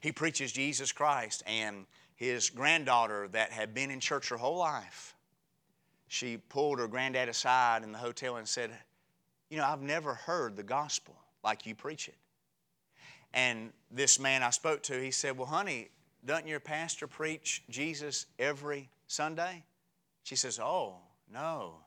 He 0.01 0.13
preaches 0.13 0.53
Jesus 0.53 0.93
Christ. 0.93 1.43
And 1.47 1.87
his 2.15 2.51
granddaughter, 2.51 3.27
that 3.33 3.51
had 3.51 3.75
been 3.75 3.91
in 3.91 3.99
church 3.99 4.29
her 4.29 4.37
whole 4.37 4.59
life, 4.59 5.14
she 6.15 6.37
pulled 6.37 6.79
her 6.79 6.87
granddad 6.87 7.29
aside 7.29 7.83
in 7.83 7.91
the 7.91 7.99
hotel 7.99 8.37
and 8.37 8.47
said, 8.47 8.71
You 9.51 9.59
know, 9.59 9.65
I've 9.65 9.83
never 9.83 10.15
heard 10.15 10.55
the 10.55 10.63
gospel 10.63 11.17
like 11.43 11.67
you 11.67 11.75
preach 11.75 12.07
it. 12.07 12.15
And 13.33 13.73
this 13.91 14.21
man 14.21 14.45
I 14.45 14.51
spoke 14.51 14.85
to, 14.85 15.03
he 15.03 15.11
said, 15.11 15.37
Well, 15.37 15.49
honey, 15.49 15.89
doesn't 16.25 16.47
your 16.47 16.61
pastor 16.61 17.09
preach 17.09 17.65
Jesus 17.69 18.27
every 18.39 18.89
Sunday? 19.09 19.65
She 20.23 20.37
says, 20.37 20.61
Oh, 20.63 20.99
no. 21.33 21.79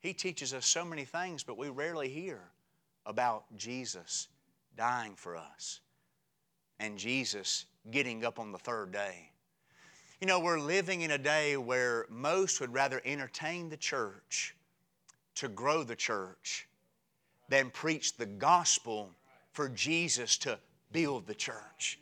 He 0.00 0.12
teaches 0.12 0.52
us 0.52 0.66
so 0.66 0.84
many 0.84 1.04
things, 1.04 1.44
but 1.44 1.56
we 1.56 1.68
rarely 1.68 2.08
hear 2.08 2.40
about 3.06 3.44
Jesus 3.56 4.26
dying 4.76 5.14
for 5.14 5.36
us 5.36 5.78
and 6.80 6.98
Jesus 6.98 7.66
getting 7.92 8.24
up 8.24 8.40
on 8.40 8.50
the 8.50 8.58
third 8.58 8.90
day. 8.90 9.30
You 10.20 10.26
know, 10.26 10.40
we're 10.40 10.58
living 10.58 11.02
in 11.02 11.10
a 11.10 11.18
day 11.18 11.58
where 11.58 12.06
most 12.08 12.58
would 12.62 12.72
rather 12.72 13.02
entertain 13.04 13.68
the 13.68 13.76
church 13.76 14.54
to 15.34 15.46
grow 15.46 15.82
the 15.82 15.94
church 15.94 16.66
than 17.50 17.68
preach 17.68 18.16
the 18.16 18.24
gospel 18.24 19.10
for 19.52 19.68
Jesus 19.68 20.38
to 20.38 20.58
build 20.90 21.26
the 21.26 21.34
church. 21.34 21.98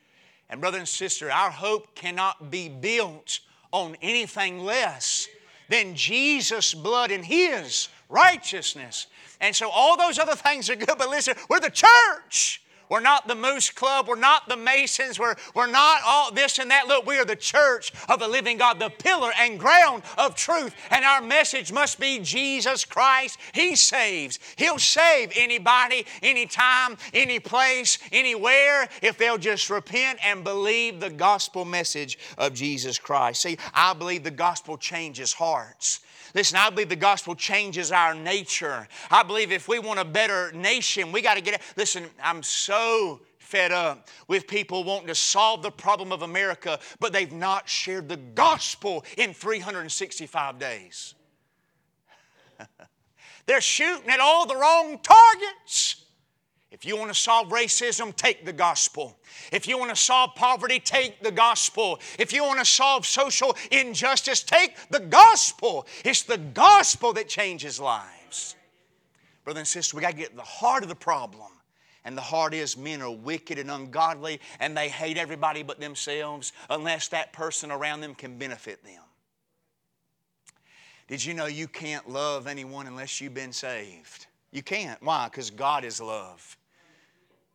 And, 0.49 0.61
brother 0.61 0.79
and 0.79 0.87
sister, 0.87 1.29
our 1.29 1.51
hope 1.51 1.97
cannot 1.97 2.53
be 2.53 2.69
built 2.69 3.41
on 3.73 3.97
anything 4.01 4.61
less 4.61 5.27
than 5.69 5.97
Jesus' 5.97 6.73
blood 6.73 7.11
and 7.11 7.25
His 7.25 7.89
righteousness. 8.09 9.09
And 9.41 9.57
so, 9.57 9.69
all 9.71 9.97
those 9.97 10.21
other 10.21 10.37
things 10.37 10.71
are 10.71 10.77
good, 10.77 10.95
but 10.97 11.11
listen, 11.11 11.35
we're 11.51 11.59
the 11.59 11.69
church. 11.69 12.63
We're 12.89 13.01
not 13.01 13.29
the 13.29 13.35
Moose 13.35 13.71
Club. 13.71 14.07
We're 14.09 14.17
not 14.17 14.49
the 14.49 14.57
Masons. 14.57 15.19
We're, 15.19 15.37
we're 15.55 15.71
not 15.71 16.01
all 16.05 16.33
this 16.33 16.59
and 16.59 16.71
that. 16.71 16.87
Look, 16.87 17.07
we 17.07 17.19
are 17.19 17.25
the 17.25 17.37
church 17.37 17.93
of 18.09 18.21
the 18.21 18.29
living 18.29 18.59
God, 18.59 18.79
the 18.79 18.91
pillar 18.91 19.31
and 19.39 19.59
ground 19.59 20.03
of 20.19 20.35
truth. 20.35 20.75
And 20.91 21.05
our 21.05 21.21
message 21.21 21.73
must 21.73 21.99
be 21.99 22.19
Jesus 22.21 22.85
Christ. 22.85 23.39
He 23.53 23.77
saves. 23.77 24.39
He'll 24.57 24.79
save 24.79 25.33
anybody, 25.35 26.07
anytime, 26.23 26.97
any 27.13 27.39
place, 27.39 27.99
anywhere, 28.13 28.89
if 29.03 29.19
they'll 29.19 29.39
just 29.39 29.71
repent 29.71 30.19
and 30.25 30.45
believe 30.45 31.01
the 31.01 31.11
gospel 31.11 31.65
message 31.65 32.19
of 32.39 32.55
Jesus 32.55 32.99
Christ. 32.99 33.43
See, 33.43 33.59
I 33.73 33.95
believe 33.95 34.25
the 34.25 34.31
gospel 34.31 34.77
changes 34.77 35.33
hearts. 35.33 36.01
Listen, 36.35 36.59
I 36.59 36.69
believe 36.71 36.89
the 36.89 36.97
gospel 36.97 37.37
changes 37.37 37.93
our 37.93 38.13
nature. 38.13 38.89
I 39.11 39.23
believe 39.23 39.53
if 39.53 39.69
we 39.69 39.79
want 39.79 40.01
a 40.01 40.05
better 40.05 40.51
nation, 40.53 41.13
we 41.13 41.23
got 41.23 41.35
to 41.35 41.41
get 41.41 41.55
it. 41.55 41.61
Listen, 41.77 42.07
I'm 42.23 42.43
so 42.43 43.21
fed 43.39 43.71
up 43.71 44.09
with 44.27 44.49
people 44.49 44.83
wanting 44.83 45.07
to 45.07 45.15
solve 45.15 45.63
the 45.63 45.71
problem 45.71 46.11
of 46.11 46.23
America, 46.23 46.81
but 46.99 47.13
they've 47.13 47.33
not 47.33 47.69
shared 47.69 48.09
the 48.09 48.17
gospel 48.17 49.05
in 49.17 49.33
365 49.33 50.59
days. 50.59 51.15
They're 53.47 53.61
shooting 53.61 54.09
at 54.11 54.19
all 54.19 54.47
the 54.47 54.57
wrong 54.57 54.99
targets. 55.03 56.04
If 56.75 56.85
you 56.85 56.97
want 56.97 57.09
to 57.09 57.19
solve 57.19 57.51
racism, 57.51 58.15
take 58.17 58.45
the 58.45 58.53
gospel. 58.53 59.17
If 59.53 59.69
you 59.69 59.79
want 59.79 59.91
to 59.91 59.97
solve 59.97 60.35
poverty, 60.35 60.81
take 60.81 61.23
the 61.23 61.31
gospel. 61.31 62.01
If 62.19 62.33
you 62.33 62.43
want 62.43 62.59
to 62.59 62.65
solve 62.65 63.07
social 63.07 63.57
injustice, 63.71 64.43
take 64.43 64.77
the 64.91 64.99
gospel. 64.99 65.87
It's 66.05 66.23
the 66.25 66.37
gospel 66.37 67.13
that 67.13 67.29
changes 67.29 67.79
lives. 67.79 68.57
Brother 69.45 69.61
and 69.61 69.69
sister, 69.69 69.97
we 69.97 70.01
got 70.01 70.11
to 70.11 70.17
get 70.17 70.31
to 70.31 70.37
the 70.37 70.43
heart 70.43 70.83
of 70.83 70.89
the 70.89 70.97
problem. 70.97 71.53
And 72.05 72.19
the 72.19 72.23
heart 72.23 72.53
is 72.53 72.77
men 72.77 73.01
are 73.03 73.11
wicked 73.11 73.57
and 73.61 73.71
ungodly 73.71 74.41
and 74.59 74.77
they 74.77 74.89
hate 74.89 75.17
everybody 75.17 75.63
but 75.63 75.79
themselves 75.79 76.53
unless 76.69 77.07
that 77.09 77.33
person 77.33 77.71
around 77.71 78.01
them 78.01 78.17
can 78.17 78.37
benefit 78.37 78.83
them. 78.83 79.01
Did 81.07 81.25
you 81.25 81.35
know 81.35 81.47
you 81.47 81.69
can't 81.69 82.11
love 82.11 82.49
anyone 82.49 82.89
unless 82.89 83.21
you've 83.21 83.33
been 83.33 83.53
saved? 83.53 84.27
You 84.51 84.65
can't. 84.65 85.01
Why? 85.05 85.29
Because 85.31 85.51
God 85.51 85.85
is 85.85 86.01
love. 86.01 86.57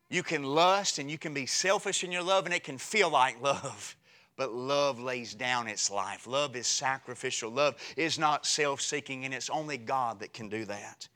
You 0.09 0.23
can 0.23 0.43
lust 0.43 0.97
and 0.97 1.09
you 1.09 1.17
can 1.17 1.33
be 1.33 1.45
selfish 1.45 2.03
in 2.03 2.11
your 2.11 2.23
love 2.23 2.45
and 2.45 2.53
it 2.53 2.63
can 2.63 2.77
feel 2.77 3.09
like 3.09 3.41
love. 3.41 3.95
But 4.35 4.53
love 4.53 5.01
lays 5.01 5.35
down 5.35 5.67
its 5.67 5.91
life. 5.91 6.25
Love 6.25 6.55
is 6.55 6.65
sacrificial. 6.65 7.51
Love 7.51 7.75
is 7.97 8.17
not 8.17 8.45
self 8.45 8.79
seeking, 8.79 9.25
and 9.25 9.33
it's 9.33 9.49
only 9.49 9.77
God 9.77 10.21
that 10.21 10.31
can 10.31 10.47
do 10.47 10.63
that. 10.63 11.09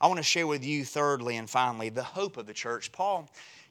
I 0.00 0.06
want 0.06 0.18
to 0.18 0.22
share 0.22 0.46
with 0.46 0.64
you, 0.64 0.84
thirdly 0.84 1.38
and 1.38 1.50
finally, 1.50 1.88
the 1.88 2.04
hope 2.04 2.36
of 2.36 2.46
the 2.46 2.52
church. 2.52 2.92
Paul 2.92 3.28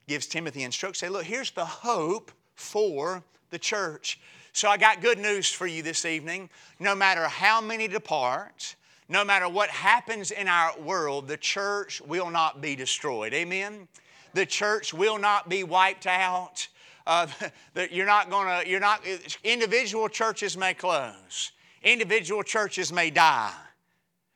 gives 0.09 0.27
Timothy 0.27 0.63
instructions. 0.63 0.99
Say, 0.99 1.07
look, 1.07 1.23
here's 1.23 1.51
the 1.51 1.63
hope 1.63 2.33
for 2.55 3.23
the 3.49 3.57
church. 3.57 4.19
So 4.51 4.67
I 4.67 4.75
got 4.75 5.01
good 5.01 5.19
news 5.19 5.49
for 5.49 5.67
you 5.67 5.83
this 5.83 6.03
evening. 6.03 6.49
No 6.77 6.93
matter 6.93 7.29
how 7.29 7.61
many 7.61 7.87
depart, 7.87 8.75
no 9.07 9.23
matter 9.23 9.47
what 9.47 9.69
happens 9.69 10.31
in 10.31 10.49
our 10.49 10.77
world, 10.79 11.29
the 11.29 11.37
church 11.37 12.01
will 12.01 12.29
not 12.29 12.59
be 12.59 12.75
destroyed. 12.75 13.33
Amen? 13.33 13.87
The 14.33 14.45
church 14.45 14.93
will 14.93 15.17
not 15.17 15.49
be 15.49 15.63
wiped 15.63 16.07
out. 16.07 16.67
Uh, 17.05 17.27
you're 17.91 18.05
not 18.05 18.29
going 18.29 18.47
to, 18.47 18.69
you're 18.69 18.79
not, 18.79 19.01
individual 19.43 20.07
churches 20.07 20.57
may 20.57 20.73
close, 20.73 21.51
individual 21.83 22.43
churches 22.43 22.91
may 22.91 23.09
die. 23.09 23.53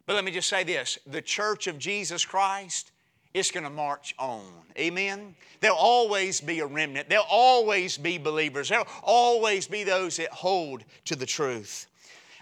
But 0.05 0.13
let 0.13 0.23
me 0.23 0.31
just 0.31 0.49
say 0.49 0.63
this 0.63 0.99
the 1.07 1.21
church 1.21 1.67
of 1.67 1.79
Jesus 1.79 2.25
Christ 2.25 2.91
is 3.33 3.51
going 3.51 3.63
to 3.63 3.69
march 3.69 4.15
on. 4.17 4.45
Amen? 4.77 5.35
There'll 5.59 5.77
always 5.77 6.39
be 6.39 6.59
a 6.59 6.65
remnant, 6.65 7.09
there'll 7.09 7.25
always 7.29 7.97
be 7.97 8.17
believers, 8.17 8.69
there'll 8.69 8.87
always 9.03 9.67
be 9.67 9.83
those 9.83 10.17
that 10.17 10.29
hold 10.29 10.83
to 11.05 11.15
the 11.15 11.25
truth. 11.25 11.87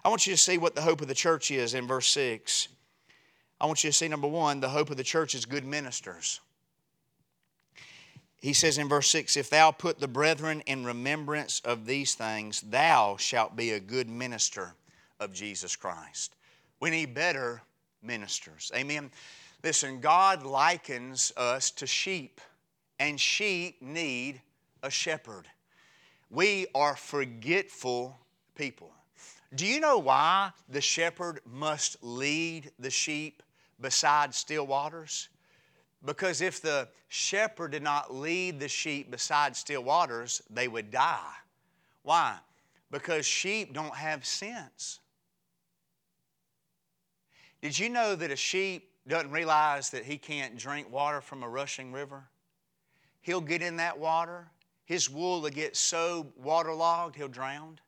I 0.05 0.09
want 0.09 0.27
you 0.27 0.33
to 0.33 0.39
see 0.39 0.57
what 0.57 0.75
the 0.75 0.81
hope 0.81 1.01
of 1.01 1.07
the 1.07 1.13
church 1.13 1.49
is 1.49 1.73
in 1.73 1.87
verse 1.87 2.07
6. 2.09 2.67
I 3.61 3.65
want 3.65 3.83
you 3.83 3.89
to 3.89 3.95
see 3.95 4.09
number 4.09 4.27
one, 4.27 4.59
the 4.59 4.67
hope 4.67 4.89
of 4.89 4.97
the 4.97 5.03
church 5.03 5.33
is 5.33 5.45
good 5.45 5.63
ministers 5.63 6.41
he 8.43 8.51
says 8.51 8.77
in 8.77 8.89
verse 8.89 9.09
6 9.09 9.37
If 9.37 9.49
thou 9.49 9.71
put 9.71 10.01
the 10.01 10.07
brethren 10.09 10.63
in 10.65 10.83
remembrance 10.83 11.61
of 11.63 11.85
these 11.85 12.13
things, 12.13 12.59
thou 12.59 13.15
shalt 13.15 13.55
be 13.55 13.71
a 13.71 13.79
good 13.79 14.09
minister 14.09 14.75
of 15.21 15.31
Jesus 15.31 15.77
Christ. 15.77 16.35
We 16.81 16.89
need 16.89 17.13
better 17.13 17.61
ministers. 18.01 18.69
Amen. 18.75 19.11
Listen, 19.63 20.01
God 20.01 20.43
likens 20.43 21.31
us 21.37 21.71
to 21.71 21.87
sheep, 21.87 22.41
and 22.99 23.17
sheep 23.17 23.81
need 23.81 24.41
a 24.83 24.89
shepherd. 24.89 25.47
We 26.29 26.67
are 26.75 26.97
forgetful 26.97 28.19
people. 28.55 28.91
Do 29.55 29.65
you 29.65 29.79
know 29.79 29.99
why 29.99 30.51
the 30.67 30.81
shepherd 30.81 31.39
must 31.49 31.95
lead 32.03 32.71
the 32.77 32.89
sheep 32.89 33.41
beside 33.79 34.35
still 34.35 34.67
waters? 34.67 35.29
Because 36.05 36.41
if 36.41 36.61
the 36.61 36.89
shepherd 37.07 37.71
did 37.71 37.83
not 37.83 38.13
lead 38.13 38.59
the 38.59 38.67
sheep 38.67 39.09
beside 39.09 39.55
still 39.55 39.83
waters, 39.83 40.41
they 40.49 40.67
would 40.67 40.91
die. 40.91 41.33
Why? 42.01 42.37
Because 42.91 43.25
sheep 43.25 43.73
don't 43.73 43.95
have 43.95 44.25
sense. 44.25 44.99
Did 47.61 47.79
you 47.79 47.89
know 47.89 48.15
that 48.15 48.29
a 48.29 48.35
sheep 48.35 48.89
doesn't 49.07 49.31
realize 49.31 49.89
that 49.91 50.03
he 50.03 50.17
can't 50.17 50.57
drink 50.57 50.91
water 50.91 51.21
from 51.21 51.43
a 51.43 51.49
rushing 51.49 51.93
river? 51.93 52.25
He'll 53.21 53.39
get 53.39 53.61
in 53.61 53.77
that 53.77 53.97
water, 53.97 54.47
his 54.83 55.09
wool 55.09 55.41
will 55.41 55.49
get 55.49 55.77
so 55.77 56.27
waterlogged, 56.35 57.15
he'll 57.15 57.29
drown. 57.29 57.79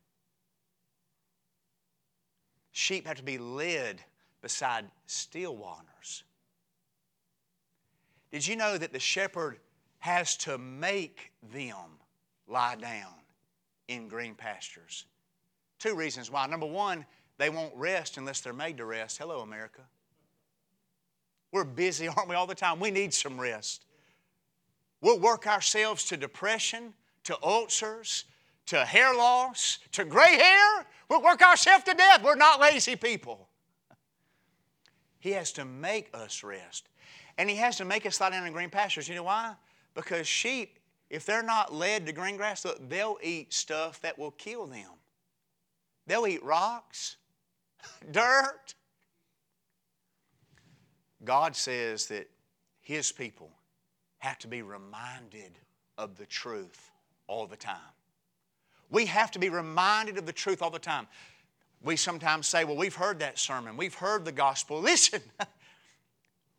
Sheep 2.71 3.06
have 3.06 3.17
to 3.17 3.23
be 3.23 3.38
led 3.38 4.01
beside 4.41 4.86
still 5.08 5.58
waters. 5.58 6.23
Did 8.36 8.45
you 8.45 8.58
know 8.58 8.78
that 8.78 8.91
the 8.91 9.00
shepherd 9.00 9.60
has 10.00 10.36
to 10.39 10.58
make 10.58 11.32
them 11.54 11.88
lie 12.50 12.76
down 12.76 13.13
in 13.88 14.10
green 14.10 14.36
pastures? 14.36 15.06
Two 15.80 15.95
reasons 15.95 16.30
why. 16.30 16.45
Number 16.45 16.65
one, 16.65 17.06
they 17.38 17.50
won't 17.50 17.74
rest 17.78 18.17
unless 18.17 18.41
they're 18.41 18.52
made 18.52 18.76
to 18.76 18.84
rest. 18.84 19.19
Hello, 19.19 19.39
America. 19.39 19.84
We're 21.54 21.63
busy, 21.63 22.08
aren't 22.10 22.28
we, 22.28 22.36
all 22.36 22.45
the 22.45 22.56
time? 22.56 22.78
We 22.78 22.91
need 22.91 23.13
some 23.13 23.39
rest. 23.39 23.86
We'll 25.00 25.21
work 25.21 25.48
ourselves 25.48 26.04
to 26.10 26.17
depression, 26.17 26.93
to 27.24 27.38
ulcers, 27.41 28.26
to 28.65 28.84
hair 28.84 29.15
loss, 29.15 29.80
to 29.93 30.04
gray 30.04 30.36
hair. 30.36 30.86
We'll 31.10 31.24
work 31.24 31.41
ourselves 31.41 31.86
to 31.86 31.93
death. 31.93 32.21
We're 32.21 32.36
not 32.36 32.60
lazy 32.60 32.98
people. 32.98 33.48
He 35.19 35.32
has 35.32 35.54
to 35.54 35.63
make 35.63 36.10
us 36.13 36.43
rest. 36.43 36.89
And 37.38 37.50
He 37.50 37.56
has 37.58 37.78
to 37.78 37.86
make 37.86 38.06
us 38.06 38.19
lie 38.19 38.30
down 38.30 38.45
in 38.45 38.54
green 38.54 38.69
pastures. 38.69 39.08
You 39.08 39.15
know 39.15 39.24
why? 39.24 39.54
Because 39.93 40.28
sheep, 40.28 40.80
if 41.10 41.26
they're 41.26 41.43
not 41.43 41.74
led 41.74 42.06
to 42.06 42.12
green 42.12 42.38
grass, 42.38 42.65
look, 42.65 42.89
they'll 42.89 43.17
eat 43.21 43.54
stuff 43.54 44.02
that 44.02 44.17
will 44.17 44.32
kill 44.32 44.65
them. 44.65 44.91
They'll 46.08 46.28
eat 46.28 46.43
rocks, 46.43 47.17
dirt. 48.12 48.76
God 51.24 51.56
says 51.56 52.08
that 52.08 52.30
His 52.82 53.12
people 53.12 53.52
have 54.19 54.38
to 54.39 54.48
be 54.48 54.62
reminded 54.62 55.52
of 55.98 56.17
the 56.17 56.26
truth 56.26 56.91
all 57.28 57.48
the 57.48 57.56
time. 57.56 57.76
We 58.89 59.06
have 59.08 59.32
to 59.32 59.39
be 59.39 59.50
reminded 59.50 60.17
of 60.17 60.26
the 60.26 60.34
truth 60.34 60.62
all 60.62 60.69
the 60.69 60.80
time. 60.80 61.08
We 61.84 61.95
sometimes 61.95 62.48
say, 62.48 62.63
Well, 62.63 62.76
we've 62.76 62.95
heard 62.95 63.19
that 63.19 63.39
sermon, 63.39 63.78
we've 63.78 63.95
heard 63.95 64.26
the 64.26 64.32
gospel. 64.32 64.80
Listen, 64.82 65.21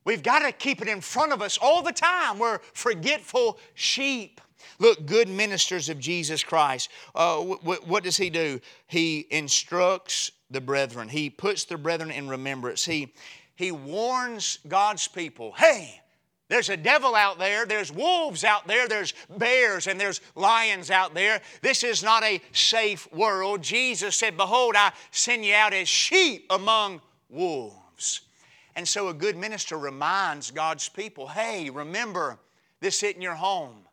We've 0.06 0.22
got 0.22 0.38
to 0.38 0.52
keep 0.52 0.80
it 0.80 0.88
in 0.88 1.00
front 1.00 1.32
of 1.32 1.42
us 1.42 1.58
all 1.60 1.82
the 1.82 1.92
time. 1.92 2.38
We're 2.38 2.60
forgetful 2.72 3.58
sheep. 3.74 4.40
Look, 4.78 5.04
good 5.04 5.28
ministers 5.28 5.88
of 5.88 5.98
Jesus 5.98 6.44
Christ. 6.44 6.90
Uh, 7.12 7.38
what 7.38 8.04
does 8.04 8.16
he 8.16 8.30
do? 8.30 8.60
He 8.86 9.26
instructs 9.30 10.30
the 10.48 10.60
brethren, 10.60 11.08
he 11.08 11.28
puts 11.28 11.64
the 11.64 11.76
brethren 11.76 12.12
in 12.12 12.28
remembrance. 12.28 12.84
He, 12.84 13.12
he 13.56 13.72
warns 13.72 14.60
God's 14.68 15.08
people 15.08 15.52
hey, 15.56 16.00
There's 16.48 16.68
a 16.68 16.76
devil 16.76 17.16
out 17.16 17.40
there, 17.40 17.66
there's 17.66 17.90
wolves 17.90 18.44
out 18.44 18.68
there, 18.68 18.86
there's 18.86 19.12
bears 19.38 19.88
and 19.88 19.98
there's 20.00 20.20
lions 20.36 20.88
out 20.88 21.14
there. 21.14 21.40
This 21.62 21.82
is 21.82 22.04
not 22.04 22.22
a 22.22 22.40
safe 22.52 23.12
world. 23.12 23.60
Jesus 23.60 24.14
said, 24.14 24.36
Behold, 24.36 24.76
I 24.76 24.92
send 25.10 25.44
you 25.44 25.54
out 25.54 25.72
as 25.72 25.88
sheep 25.88 26.46
among 26.48 27.00
wolves. 27.28 28.20
And 28.76 28.86
so 28.86 29.08
a 29.08 29.14
good 29.14 29.36
minister 29.36 29.78
reminds 29.78 30.50
God's 30.50 30.88
people 30.88 31.26
hey, 31.26 31.70
remember 31.70 32.38
this 32.80 33.02
in 33.02 33.22
your 33.22 33.34
home. 33.34 33.85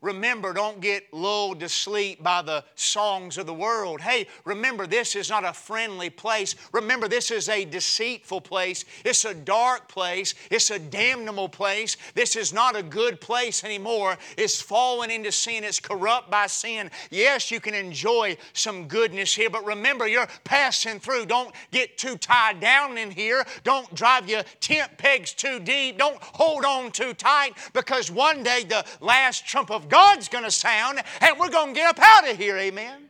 Remember, 0.00 0.52
don't 0.52 0.80
get 0.80 1.12
lulled 1.12 1.58
to 1.58 1.68
sleep 1.68 2.22
by 2.22 2.40
the 2.40 2.62
songs 2.76 3.36
of 3.36 3.46
the 3.46 3.54
world. 3.54 4.00
Hey, 4.00 4.28
remember, 4.44 4.86
this 4.86 5.16
is 5.16 5.28
not 5.28 5.44
a 5.44 5.52
friendly 5.52 6.08
place. 6.08 6.54
Remember, 6.72 7.08
this 7.08 7.32
is 7.32 7.48
a 7.48 7.64
deceitful 7.64 8.42
place. 8.42 8.84
It's 9.04 9.24
a 9.24 9.34
dark 9.34 9.88
place. 9.88 10.34
It's 10.52 10.70
a 10.70 10.78
damnable 10.78 11.48
place. 11.48 11.96
This 12.14 12.36
is 12.36 12.52
not 12.52 12.76
a 12.76 12.82
good 12.82 13.20
place 13.20 13.64
anymore. 13.64 14.16
It's 14.36 14.60
fallen 14.60 15.10
into 15.10 15.32
sin. 15.32 15.64
It's 15.64 15.80
corrupt 15.80 16.30
by 16.30 16.46
sin. 16.46 16.92
Yes, 17.10 17.50
you 17.50 17.58
can 17.58 17.74
enjoy 17.74 18.36
some 18.52 18.86
goodness 18.86 19.34
here, 19.34 19.50
but 19.50 19.64
remember, 19.64 20.06
you're 20.06 20.28
passing 20.44 21.00
through. 21.00 21.26
Don't 21.26 21.52
get 21.72 21.98
too 21.98 22.16
tied 22.16 22.60
down 22.60 22.98
in 22.98 23.10
here. 23.10 23.44
Don't 23.64 23.92
drive 23.96 24.30
your 24.30 24.44
tent 24.60 24.96
pegs 24.96 25.32
too 25.32 25.58
deep. 25.58 25.98
Don't 25.98 26.22
hold 26.22 26.64
on 26.64 26.92
too 26.92 27.14
tight 27.14 27.54
because 27.72 28.12
one 28.12 28.44
day 28.44 28.62
the 28.62 28.84
last 29.00 29.44
trump 29.44 29.72
of 29.72 29.87
God's 29.88 30.28
going 30.28 30.44
to 30.44 30.50
sound 30.50 31.00
and 31.20 31.38
we're 31.38 31.50
going 31.50 31.74
to 31.74 31.80
get 31.80 31.88
up 31.88 31.98
out 32.00 32.30
of 32.30 32.36
here. 32.36 32.56
Amen. 32.56 33.08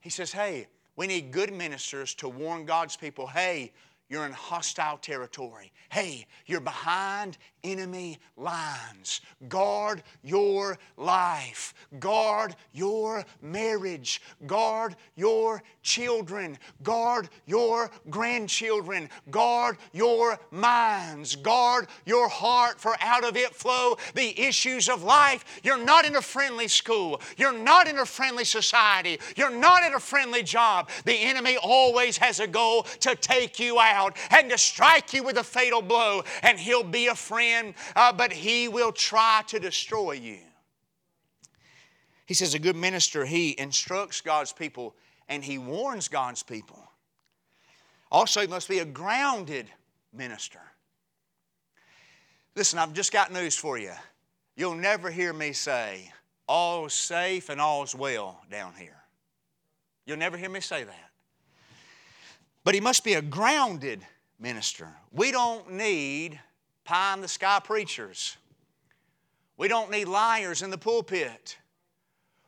He 0.00 0.10
says, 0.10 0.32
hey, 0.32 0.66
we 0.96 1.06
need 1.06 1.30
good 1.32 1.52
ministers 1.52 2.14
to 2.16 2.28
warn 2.28 2.66
God's 2.66 2.96
people 2.96 3.26
hey, 3.26 3.72
you're 4.08 4.26
in 4.26 4.32
hostile 4.32 4.98
territory. 4.98 5.72
Hey, 5.90 6.26
you're 6.46 6.60
behind 6.60 7.38
enemy 7.64 8.18
lines. 8.36 9.22
Guard 9.48 10.02
your 10.22 10.78
life. 10.96 11.74
Guard 11.98 12.54
your 12.72 13.24
marriage. 13.42 14.22
Guard 14.46 14.94
your 15.16 15.62
children. 15.82 16.58
Guard 16.82 17.28
your 17.46 17.90
grandchildren. 18.10 19.08
Guard 19.30 19.78
your 19.92 20.38
minds. 20.50 21.34
Guard 21.36 21.88
your 22.04 22.28
heart, 22.28 22.78
for 22.78 22.94
out 23.00 23.24
of 23.24 23.36
it 23.36 23.54
flow 23.54 23.96
the 24.14 24.38
issues 24.40 24.88
of 24.88 25.02
life. 25.02 25.44
You're 25.62 25.82
not 25.82 26.04
in 26.04 26.16
a 26.16 26.22
friendly 26.22 26.68
school. 26.68 27.20
You're 27.36 27.56
not 27.56 27.88
in 27.88 27.98
a 27.98 28.06
friendly 28.06 28.44
society. 28.44 29.18
You're 29.36 29.50
not 29.50 29.84
in 29.84 29.94
a 29.94 30.00
friendly 30.00 30.42
job. 30.42 30.90
The 31.04 31.14
enemy 31.14 31.56
always 31.56 32.18
has 32.18 32.40
a 32.40 32.46
goal 32.46 32.82
to 33.00 33.14
take 33.16 33.58
you 33.58 33.78
out 33.80 34.16
and 34.30 34.50
to 34.50 34.58
strike 34.58 35.14
you 35.14 35.22
with 35.22 35.38
a 35.38 35.44
fatal 35.44 35.80
blow, 35.80 36.22
and 36.42 36.58
he'll 36.58 36.84
be 36.84 37.06
a 37.06 37.14
friend, 37.14 37.53
uh, 37.94 38.12
but 38.12 38.32
he 38.32 38.68
will 38.68 38.92
try 38.92 39.42
to 39.48 39.58
destroy 39.58 40.12
you. 40.12 40.38
He 42.26 42.34
says, 42.34 42.54
a 42.54 42.58
good 42.58 42.76
minister, 42.76 43.24
he 43.24 43.54
instructs 43.58 44.20
God's 44.20 44.52
people 44.52 44.94
and 45.28 45.44
he 45.44 45.58
warns 45.58 46.08
God's 46.08 46.42
people. 46.42 46.82
Also, 48.10 48.40
he 48.40 48.46
must 48.46 48.68
be 48.68 48.78
a 48.78 48.84
grounded 48.84 49.66
minister. 50.12 50.60
Listen, 52.54 52.78
I've 52.78 52.92
just 52.92 53.12
got 53.12 53.32
news 53.32 53.56
for 53.56 53.76
you. 53.78 53.92
You'll 54.56 54.76
never 54.76 55.10
hear 55.10 55.32
me 55.32 55.52
say, 55.52 56.12
all's 56.46 56.94
safe 56.94 57.48
and 57.48 57.60
all's 57.60 57.94
well 57.94 58.40
down 58.50 58.72
here. 58.78 59.02
You'll 60.06 60.18
never 60.18 60.36
hear 60.36 60.50
me 60.50 60.60
say 60.60 60.84
that. 60.84 61.10
But 62.62 62.74
he 62.74 62.80
must 62.80 63.04
be 63.04 63.14
a 63.14 63.22
grounded 63.22 64.06
minister. 64.38 64.88
We 65.10 65.30
don't 65.30 65.72
need 65.72 66.40
pie 66.84 67.14
in 67.14 67.20
the 67.20 67.28
sky 67.28 67.60
preachers. 67.62 68.36
We 69.56 69.68
don't 69.68 69.90
need 69.90 70.06
liars 70.06 70.62
in 70.62 70.70
the 70.70 70.78
pulpit. 70.78 71.58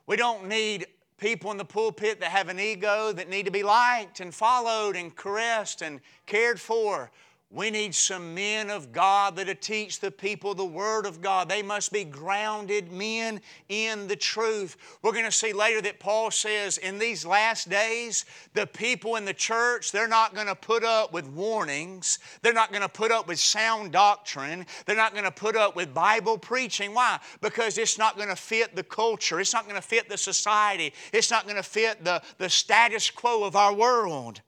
We 0.06 0.16
don't 0.16 0.48
need 0.48 0.86
people 1.18 1.50
in 1.50 1.56
the 1.56 1.64
pulpit 1.64 2.20
that 2.20 2.30
have 2.30 2.48
an 2.48 2.60
ego 2.60 3.12
that 3.12 3.28
need 3.28 3.46
to 3.46 3.50
be 3.50 3.62
liked 3.62 4.20
and 4.20 4.34
followed 4.34 4.96
and 4.96 5.14
caressed 5.14 5.82
and 5.82 6.00
cared 6.26 6.60
for. 6.60 7.10
We 7.48 7.70
need 7.70 7.94
some 7.94 8.34
men 8.34 8.70
of 8.70 8.90
God 8.90 9.36
that 9.36 9.62
teach 9.62 10.00
the 10.00 10.10
people 10.10 10.52
the 10.52 10.64
Word 10.64 11.06
of 11.06 11.22
God. 11.22 11.48
They 11.48 11.62
must 11.62 11.92
be 11.92 12.02
grounded 12.02 12.90
men 12.90 13.40
in 13.68 14.08
the 14.08 14.16
truth. 14.16 14.76
We're 15.00 15.12
going 15.12 15.26
to 15.26 15.30
see 15.30 15.52
later 15.52 15.80
that 15.82 16.00
Paul 16.00 16.32
says 16.32 16.76
in 16.76 16.98
these 16.98 17.24
last 17.24 17.68
days, 17.68 18.24
the 18.54 18.66
people 18.66 19.14
in 19.14 19.24
the 19.24 19.32
church, 19.32 19.92
they're 19.92 20.08
not 20.08 20.34
going 20.34 20.48
to 20.48 20.56
put 20.56 20.82
up 20.82 21.12
with 21.12 21.28
warnings. 21.28 22.18
They're 22.42 22.52
not 22.52 22.72
going 22.72 22.82
to 22.82 22.88
put 22.88 23.12
up 23.12 23.28
with 23.28 23.38
sound 23.38 23.92
doctrine. 23.92 24.66
They're 24.84 24.96
not 24.96 25.12
going 25.12 25.24
to 25.24 25.30
put 25.30 25.54
up 25.54 25.76
with 25.76 25.94
Bible 25.94 26.38
preaching. 26.38 26.94
Why? 26.94 27.20
Because 27.40 27.78
it's 27.78 27.96
not 27.96 28.16
going 28.16 28.28
to 28.28 28.36
fit 28.36 28.74
the 28.74 28.82
culture. 28.82 29.38
It's 29.38 29.52
not 29.52 29.68
going 29.68 29.76
to 29.76 29.86
fit 29.86 30.08
the 30.08 30.18
society. 30.18 30.92
It's 31.12 31.30
not 31.30 31.44
going 31.44 31.56
to 31.56 31.62
fit 31.62 32.02
the, 32.02 32.22
the 32.38 32.50
status 32.50 33.08
quo 33.08 33.44
of 33.44 33.54
our 33.54 33.72
world. 33.72 34.40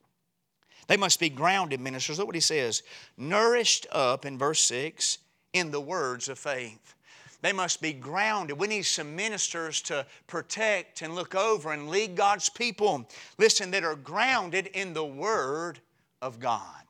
They 0.89 0.97
must 0.97 1.19
be 1.19 1.29
grounded 1.29 1.79
ministers. 1.79 2.17
Look 2.17 2.25
what 2.25 2.35
he 2.35 2.41
says 2.41 2.81
nourished 3.15 3.85
up 3.91 4.25
in 4.25 4.39
verse 4.39 4.59
6 4.61 5.19
in 5.53 5.69
the 5.69 5.79
words 5.79 6.27
of 6.29 6.39
faith. 6.39 6.95
They 7.43 7.53
must 7.53 7.79
be 7.79 7.93
grounded. 7.93 8.57
We 8.57 8.67
need 8.67 8.81
some 8.81 9.15
ministers 9.15 9.83
to 9.83 10.07
protect 10.25 11.03
and 11.03 11.13
look 11.13 11.35
over 11.35 11.71
and 11.71 11.89
lead 11.89 12.15
God's 12.15 12.49
people. 12.49 13.07
Listen, 13.37 13.69
that 13.71 13.83
are 13.83 13.95
grounded 13.95 14.65
in 14.73 14.93
the 14.93 15.05
Word 15.05 15.79
of 16.23 16.39
God. 16.39 16.83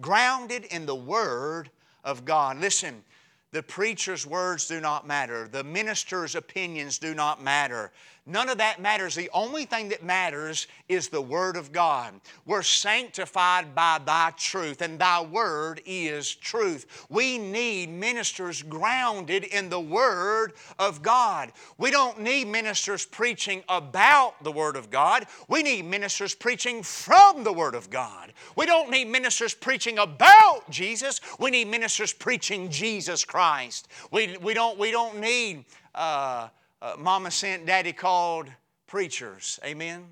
Grounded 0.00 0.66
in 0.66 0.86
the 0.86 0.94
Word 0.94 1.70
of 2.04 2.24
God. 2.24 2.60
Listen, 2.60 3.02
the 3.50 3.64
preacher's 3.64 4.26
words 4.26 4.68
do 4.68 4.80
not 4.80 5.08
matter, 5.08 5.48
the 5.48 5.64
minister's 5.64 6.36
opinions 6.36 6.98
do 6.98 7.14
not 7.14 7.42
matter. 7.42 7.90
None 8.26 8.48
of 8.48 8.56
that 8.56 8.80
matters. 8.80 9.14
The 9.14 9.28
only 9.34 9.66
thing 9.66 9.90
that 9.90 10.02
matters 10.02 10.66
is 10.88 11.08
the 11.08 11.20
Word 11.20 11.58
of 11.58 11.72
God. 11.72 12.14
We're 12.46 12.62
sanctified 12.62 13.74
by 13.74 14.00
Thy 14.02 14.30
truth, 14.30 14.80
and 14.80 14.98
Thy 14.98 15.20
Word 15.20 15.82
is 15.84 16.34
truth. 16.34 17.06
We 17.10 17.36
need 17.36 17.90
ministers 17.90 18.62
grounded 18.62 19.44
in 19.44 19.68
the 19.68 19.80
Word 19.80 20.54
of 20.78 21.02
God. 21.02 21.52
We 21.76 21.90
don't 21.90 22.18
need 22.18 22.46
ministers 22.46 23.04
preaching 23.04 23.62
about 23.68 24.42
the 24.42 24.52
Word 24.52 24.76
of 24.76 24.88
God. 24.88 25.26
We 25.48 25.62
need 25.62 25.84
ministers 25.84 26.34
preaching 26.34 26.82
from 26.82 27.44
the 27.44 27.52
Word 27.52 27.74
of 27.74 27.90
God. 27.90 28.32
We 28.56 28.64
don't 28.64 28.88
need 28.88 29.08
ministers 29.08 29.52
preaching 29.52 29.98
about 29.98 30.70
Jesus. 30.70 31.20
We 31.38 31.50
need 31.50 31.68
ministers 31.68 32.14
preaching 32.14 32.70
Jesus 32.70 33.22
Christ. 33.22 33.86
We, 34.10 34.38
we, 34.38 34.54
don't, 34.54 34.78
we 34.78 34.90
don't 34.90 35.20
need. 35.20 35.66
Uh, 35.94 36.48
uh, 36.84 36.96
mama 36.98 37.30
sent, 37.30 37.64
daddy 37.64 37.94
called 37.94 38.50
preachers. 38.86 39.58
Amen? 39.64 40.04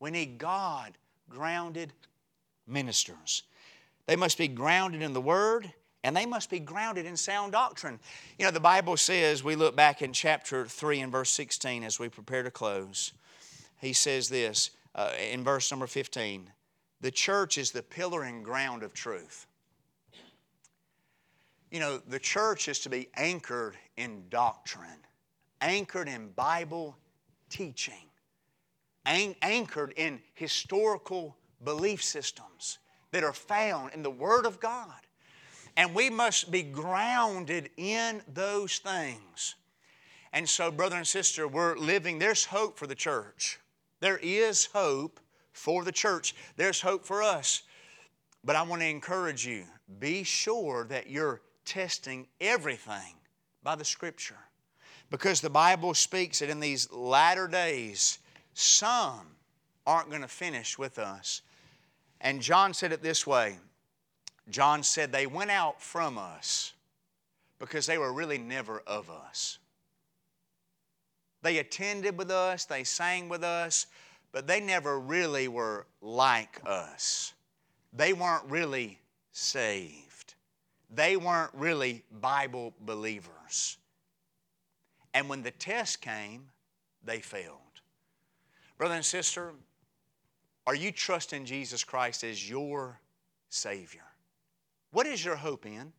We 0.00 0.10
need 0.10 0.38
God 0.38 0.96
grounded 1.28 1.92
ministers. 2.66 3.42
They 4.06 4.16
must 4.16 4.38
be 4.38 4.48
grounded 4.48 5.02
in 5.02 5.12
the 5.12 5.20
Word 5.20 5.70
and 6.02 6.16
they 6.16 6.24
must 6.24 6.48
be 6.48 6.58
grounded 6.58 7.04
in 7.04 7.16
sound 7.16 7.52
doctrine. 7.52 8.00
You 8.38 8.46
know, 8.46 8.50
the 8.50 8.58
Bible 8.58 8.96
says, 8.96 9.44
we 9.44 9.54
look 9.54 9.76
back 9.76 10.00
in 10.00 10.14
chapter 10.14 10.66
3 10.66 11.00
and 11.00 11.12
verse 11.12 11.30
16 11.30 11.84
as 11.84 12.00
we 12.00 12.08
prepare 12.08 12.42
to 12.42 12.50
close. 12.50 13.12
He 13.78 13.92
says 13.92 14.30
this 14.30 14.70
uh, 14.94 15.12
in 15.30 15.44
verse 15.44 15.70
number 15.70 15.86
15 15.86 16.50
The 17.02 17.10
church 17.10 17.58
is 17.58 17.70
the 17.70 17.82
pillar 17.82 18.22
and 18.22 18.42
ground 18.42 18.82
of 18.82 18.94
truth. 18.94 19.46
You 21.70 21.80
know, 21.80 21.98
the 22.08 22.18
church 22.18 22.68
is 22.68 22.78
to 22.80 22.88
be 22.88 23.08
anchored 23.14 23.76
in 23.98 24.24
doctrine 24.30 25.04
anchored 25.62 26.08
in 26.08 26.30
Bible 26.32 26.98
teaching, 27.48 28.10
anchored 29.06 29.94
in 29.96 30.20
historical 30.34 31.36
belief 31.64 32.02
systems 32.02 32.78
that 33.12 33.24
are 33.24 33.32
found 33.32 33.94
in 33.94 34.02
the 34.02 34.10
Word 34.10 34.44
of 34.44 34.60
God. 34.60 35.00
And 35.76 35.94
we 35.94 36.10
must 36.10 36.50
be 36.50 36.62
grounded 36.62 37.70
in 37.76 38.22
those 38.32 38.78
things. 38.78 39.54
And 40.32 40.48
so, 40.48 40.70
brother 40.70 40.96
and 40.96 41.06
sister, 41.06 41.46
we're 41.46 41.76
living, 41.76 42.18
there's 42.18 42.44
hope 42.44 42.78
for 42.78 42.86
the 42.86 42.94
church. 42.94 43.58
There 44.00 44.18
is 44.18 44.66
hope 44.66 45.20
for 45.52 45.84
the 45.84 45.92
church. 45.92 46.34
There's 46.56 46.80
hope 46.80 47.04
for 47.04 47.22
us. 47.22 47.62
But 48.44 48.56
I 48.56 48.62
want 48.62 48.82
to 48.82 48.88
encourage 48.88 49.46
you 49.46 49.64
be 49.98 50.24
sure 50.24 50.84
that 50.88 51.08
you're 51.08 51.42
testing 51.64 52.26
everything 52.40 53.14
by 53.62 53.76
the 53.76 53.84
Scripture. 53.84 54.38
Because 55.12 55.42
the 55.42 55.50
Bible 55.50 55.92
speaks 55.92 56.38
that 56.38 56.48
in 56.48 56.58
these 56.58 56.90
latter 56.90 57.46
days, 57.46 58.18
some 58.54 59.26
aren't 59.86 60.08
going 60.08 60.22
to 60.22 60.28
finish 60.28 60.78
with 60.78 60.98
us. 60.98 61.42
And 62.22 62.40
John 62.40 62.72
said 62.72 62.92
it 62.92 63.02
this 63.02 63.26
way 63.26 63.58
John 64.48 64.82
said, 64.82 65.12
They 65.12 65.26
went 65.26 65.50
out 65.50 65.82
from 65.82 66.16
us 66.16 66.72
because 67.58 67.84
they 67.84 67.98
were 67.98 68.10
really 68.10 68.38
never 68.38 68.82
of 68.86 69.10
us. 69.10 69.58
They 71.42 71.58
attended 71.58 72.16
with 72.16 72.30
us, 72.30 72.64
they 72.64 72.82
sang 72.82 73.28
with 73.28 73.44
us, 73.44 73.88
but 74.32 74.46
they 74.46 74.60
never 74.60 74.98
really 74.98 75.46
were 75.46 75.84
like 76.00 76.58
us. 76.64 77.34
They 77.92 78.14
weren't 78.14 78.44
really 78.48 78.98
saved. 79.30 80.34
they 80.90 81.18
weren't 81.18 81.52
really 81.52 82.02
Bible 82.20 82.72
believers. 82.80 83.76
And 85.14 85.28
when 85.28 85.42
the 85.42 85.50
test 85.50 86.00
came, 86.00 86.48
they 87.04 87.20
failed. 87.20 87.58
Brother 88.78 88.94
and 88.94 89.04
sister, 89.04 89.52
are 90.66 90.74
you 90.74 90.92
trusting 90.92 91.44
Jesus 91.44 91.84
Christ 91.84 92.24
as 92.24 92.48
your 92.48 92.98
Savior? 93.48 94.04
What 94.92 95.06
is 95.06 95.24
your 95.24 95.36
hope 95.36 95.66
in? 95.66 95.92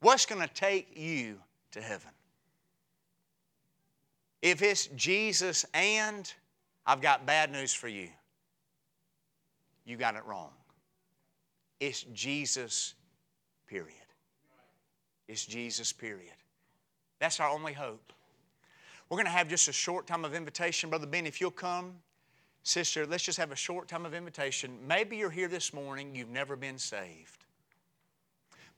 What's 0.00 0.26
going 0.26 0.40
to 0.40 0.52
take 0.54 0.96
you 0.96 1.38
to 1.72 1.80
heaven? 1.80 2.10
If 4.40 4.62
it's 4.62 4.86
Jesus 4.88 5.64
and 5.74 6.32
I've 6.86 7.00
got 7.00 7.26
bad 7.26 7.50
news 7.50 7.74
for 7.74 7.88
you, 7.88 8.08
you 9.84 9.96
got 9.96 10.14
it 10.14 10.24
wrong. 10.24 10.50
It's 11.80 12.02
Jesus, 12.12 12.94
period. 13.66 13.94
It's 15.26 15.44
Jesus, 15.44 15.92
period. 15.92 16.32
That's 17.18 17.40
our 17.40 17.48
only 17.48 17.72
hope. 17.72 18.12
We're 19.08 19.16
going 19.16 19.26
to 19.26 19.32
have 19.32 19.48
just 19.48 19.68
a 19.68 19.72
short 19.72 20.06
time 20.06 20.24
of 20.24 20.34
invitation. 20.34 20.90
Brother 20.90 21.06
Ben, 21.06 21.26
if 21.26 21.40
you'll 21.40 21.50
come, 21.50 21.94
sister, 22.62 23.06
let's 23.06 23.24
just 23.24 23.38
have 23.38 23.52
a 23.52 23.56
short 23.56 23.88
time 23.88 24.04
of 24.04 24.14
invitation. 24.14 24.78
Maybe 24.86 25.16
you're 25.16 25.30
here 25.30 25.48
this 25.48 25.72
morning, 25.72 26.14
you've 26.14 26.28
never 26.28 26.56
been 26.56 26.78
saved. 26.78 27.44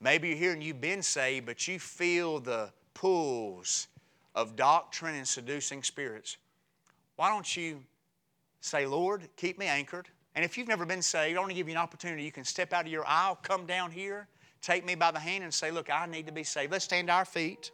Maybe 0.00 0.28
you're 0.28 0.38
here 0.38 0.52
and 0.52 0.62
you've 0.62 0.80
been 0.80 1.02
saved, 1.02 1.46
but 1.46 1.66
you 1.68 1.78
feel 1.78 2.40
the 2.40 2.72
pulls 2.94 3.88
of 4.34 4.56
doctrine 4.56 5.16
and 5.16 5.26
seducing 5.26 5.82
spirits. 5.82 6.36
Why 7.16 7.28
don't 7.28 7.56
you 7.56 7.82
say, 8.60 8.86
Lord, 8.86 9.28
keep 9.36 9.58
me 9.58 9.66
anchored? 9.66 10.08
And 10.34 10.44
if 10.44 10.56
you've 10.56 10.68
never 10.68 10.86
been 10.86 11.02
saved, 11.02 11.36
I 11.36 11.40
want 11.40 11.50
to 11.50 11.56
give 11.56 11.68
you 11.68 11.74
an 11.74 11.80
opportunity. 11.80 12.22
You 12.22 12.32
can 12.32 12.44
step 12.44 12.72
out 12.72 12.86
of 12.86 12.92
your 12.92 13.06
aisle, 13.06 13.38
come 13.42 13.66
down 13.66 13.90
here, 13.90 14.28
take 14.62 14.86
me 14.86 14.94
by 14.94 15.10
the 15.10 15.18
hand, 15.18 15.42
and 15.42 15.52
say, 15.52 15.70
Look, 15.70 15.90
I 15.90 16.06
need 16.06 16.26
to 16.26 16.32
be 16.32 16.44
saved. 16.44 16.72
Let's 16.72 16.84
stand 16.84 17.08
to 17.08 17.14
our 17.14 17.24
feet. 17.24 17.72